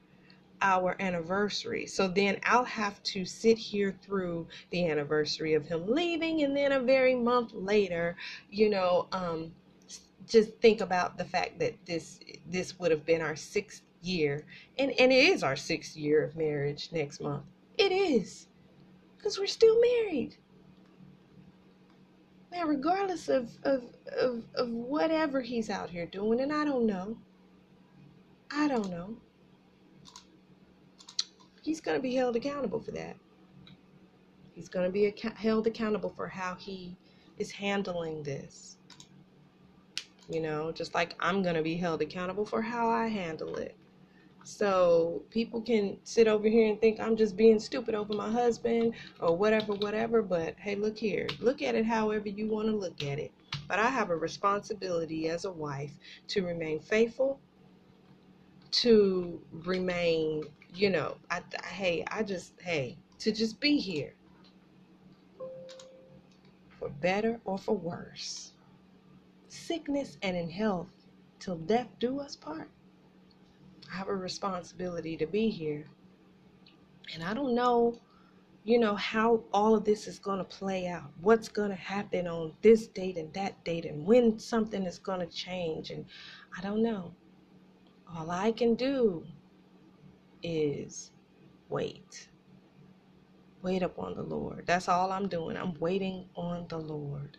our 0.61 0.95
anniversary. 0.99 1.87
So 1.87 2.07
then 2.07 2.37
I'll 2.43 2.63
have 2.65 3.01
to 3.01 3.25
sit 3.25 3.57
here 3.57 3.97
through 4.03 4.47
the 4.69 4.87
anniversary 4.87 5.55
of 5.55 5.65
him 5.65 5.87
leaving, 5.87 6.43
and 6.43 6.55
then 6.55 6.71
a 6.71 6.79
very 6.79 7.15
month 7.15 7.51
later, 7.55 8.15
you 8.51 8.69
know, 8.69 9.07
um, 9.11 9.53
just 10.31 10.57
think 10.59 10.81
about 10.81 11.17
the 11.17 11.25
fact 11.25 11.59
that 11.59 11.73
this 11.85 12.19
this 12.47 12.79
would 12.79 12.91
have 12.91 13.05
been 13.05 13.21
our 13.21 13.35
sixth 13.35 13.81
year, 14.01 14.45
and 14.77 14.91
and 14.91 15.11
it 15.11 15.25
is 15.25 15.43
our 15.43 15.55
sixth 15.55 15.95
year 15.95 16.23
of 16.23 16.35
marriage 16.35 16.89
next 16.91 17.21
month. 17.21 17.43
It 17.77 17.91
is, 17.91 18.47
because 19.17 19.37
we're 19.37 19.47
still 19.47 19.79
married. 19.79 20.37
Now, 22.51 22.65
regardless 22.65 23.29
of, 23.29 23.51
of 23.63 23.83
of 24.19 24.43
of 24.55 24.69
whatever 24.69 25.41
he's 25.41 25.69
out 25.69 25.89
here 25.89 26.05
doing, 26.05 26.41
and 26.41 26.51
I 26.51 26.65
don't 26.65 26.85
know. 26.85 27.17
I 28.53 28.67
don't 28.67 28.89
know 28.89 29.15
he's 31.61 31.79
going 31.81 31.97
to 31.97 32.01
be 32.01 32.15
held 32.15 32.35
accountable 32.35 32.79
for 32.79 32.91
that. 32.91 33.15
He's 34.53 34.67
going 34.69 34.85
to 34.85 34.91
be 34.91 35.05
ac- 35.05 35.29
held 35.35 35.67
accountable 35.67 36.09
for 36.09 36.27
how 36.27 36.55
he 36.55 36.97
is 37.37 37.51
handling 37.51 38.23
this. 38.23 38.77
You 40.31 40.41
know, 40.41 40.71
just 40.71 40.93
like 40.95 41.15
I'm 41.19 41.43
going 41.43 41.55
to 41.55 41.61
be 41.61 41.75
held 41.75 42.01
accountable 42.01 42.45
for 42.45 42.61
how 42.61 42.89
I 42.89 43.07
handle 43.07 43.55
it. 43.55 43.75
So 44.43 45.23
people 45.29 45.61
can 45.61 45.97
sit 46.03 46.27
over 46.27 46.47
here 46.47 46.67
and 46.67 46.79
think 46.79 46.99
I'm 46.99 47.15
just 47.15 47.37
being 47.37 47.59
stupid 47.59 47.93
over 47.93 48.13
my 48.13 48.31
husband 48.31 48.95
or 49.19 49.35
whatever, 49.35 49.73
whatever. 49.73 50.21
But 50.21 50.55
hey, 50.57 50.75
look 50.75 50.97
here. 50.97 51.27
Look 51.39 51.61
at 51.61 51.75
it 51.75 51.85
however 51.85 52.29
you 52.29 52.47
want 52.47 52.67
to 52.69 52.75
look 52.75 53.03
at 53.03 53.19
it. 53.19 53.31
But 53.67 53.79
I 53.79 53.89
have 53.89 54.09
a 54.09 54.15
responsibility 54.15 55.29
as 55.29 55.45
a 55.45 55.51
wife 55.51 55.91
to 56.29 56.43
remain 56.43 56.79
faithful, 56.79 57.39
to 58.71 59.39
remain 59.51 60.45
you 60.73 60.89
know, 60.89 61.17
I, 61.29 61.41
I 61.63 61.67
hey, 61.67 62.05
I 62.09 62.23
just 62.23 62.53
hey, 62.61 62.97
to 63.19 63.31
just 63.31 63.59
be 63.59 63.77
here 63.77 64.13
for 66.79 66.89
better 66.89 67.39
or 67.45 67.57
for 67.57 67.75
worse, 67.75 68.53
sickness 69.61 70.17
and 70.21 70.35
in 70.35 70.49
health, 70.49 70.89
till 71.39 71.57
death 71.57 71.87
do 71.99 72.19
us 72.19 72.35
part. 72.35 72.69
I 73.91 73.97
have 73.97 74.07
a 74.07 74.15
responsibility 74.15 75.17
to 75.17 75.25
be 75.27 75.49
here. 75.49 75.85
And 77.13 77.23
I 77.23 77.33
don't 77.33 77.53
know, 77.53 77.99
you 78.63 78.79
know, 78.79 78.95
how 78.95 79.43
all 79.53 79.75
of 79.75 79.83
this 79.83 80.07
is 80.07 80.19
going 80.19 80.37
to 80.37 80.43
play 80.43 80.87
out. 80.87 81.11
What's 81.21 81.49
going 81.49 81.69
to 81.69 81.75
happen 81.75 82.27
on 82.27 82.53
this 82.61 82.87
date 82.87 83.17
and 83.17 83.33
that 83.33 83.63
date 83.63 83.85
and 83.85 84.05
when 84.05 84.39
something 84.39 84.83
is 84.83 84.99
going 84.99 85.19
to 85.19 85.25
change. 85.25 85.89
And 85.89 86.05
I 86.57 86.61
don't 86.61 86.81
know. 86.83 87.13
All 88.15 88.31
I 88.31 88.51
can 88.51 88.75
do 88.75 89.25
is 90.43 91.11
wait. 91.69 92.29
Wait 93.61 93.83
upon 93.83 94.15
the 94.15 94.23
Lord. 94.23 94.63
That's 94.65 94.87
all 94.87 95.11
I'm 95.11 95.27
doing. 95.27 95.57
I'm 95.57 95.75
waiting 95.79 96.25
on 96.35 96.65
the 96.67 96.79
Lord 96.79 97.37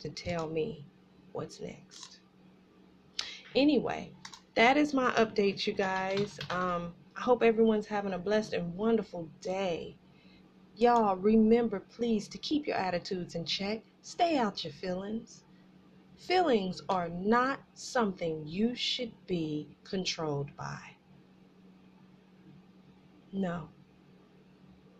to 0.00 0.08
tell 0.08 0.48
me 0.48 0.86
what's 1.32 1.60
next. 1.60 2.20
Anyway, 3.54 4.12
that 4.54 4.76
is 4.76 4.94
my 4.94 5.10
update, 5.12 5.66
you 5.66 5.72
guys. 5.72 6.38
Um, 6.50 6.94
I 7.16 7.20
hope 7.20 7.42
everyone's 7.42 7.86
having 7.86 8.14
a 8.14 8.18
blessed 8.18 8.54
and 8.54 8.74
wonderful 8.74 9.28
day. 9.40 9.96
Y'all, 10.76 11.16
remember, 11.16 11.80
please, 11.80 12.28
to 12.28 12.38
keep 12.38 12.66
your 12.66 12.76
attitudes 12.76 13.34
in 13.34 13.44
check. 13.44 13.82
Stay 14.00 14.38
out 14.38 14.64
your 14.64 14.72
feelings. 14.72 15.44
Feelings 16.16 16.80
are 16.88 17.08
not 17.08 17.60
something 17.74 18.46
you 18.46 18.74
should 18.74 19.12
be 19.26 19.76
controlled 19.84 20.56
by. 20.56 20.80
No. 23.32 23.68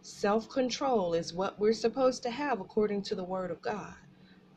Self 0.03 0.49
control 0.49 1.15
is 1.15 1.33
what 1.33 1.59
we're 1.59 1.73
supposed 1.73 2.23
to 2.25 2.31
have 2.31 2.61
according 2.61 3.03
to 3.03 3.15
the 3.15 3.25
Word 3.25 3.51
of 3.51 3.63
God. 3.63 3.95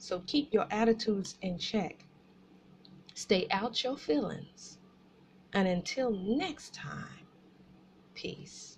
So 0.06 0.22
keep 0.28 0.54
your 0.54 0.68
attitudes 0.70 1.36
in 1.42 1.58
check. 1.58 2.06
Stay 3.16 3.48
out 3.50 3.84
your 3.84 3.98
feelings. 3.98 4.78
And 5.54 5.68
until 5.68 6.12
next 6.12 6.76
time, 6.76 7.26
peace. 8.14 8.78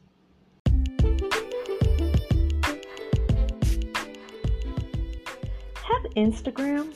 Have 5.83 6.03
Instagram? 6.15 6.95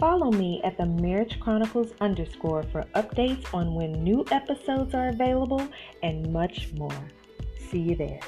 Follow 0.00 0.32
me 0.32 0.60
at 0.64 0.76
the 0.76 0.86
Marriage 0.86 1.38
Chronicles 1.38 1.92
underscore 2.00 2.64
for 2.72 2.82
updates 2.96 3.54
on 3.54 3.76
when 3.76 4.02
new 4.02 4.24
episodes 4.32 4.94
are 4.94 5.10
available 5.10 5.64
and 6.02 6.32
much 6.32 6.72
more. 6.72 7.04
See 7.68 7.78
you 7.78 7.94
there. 7.94 8.18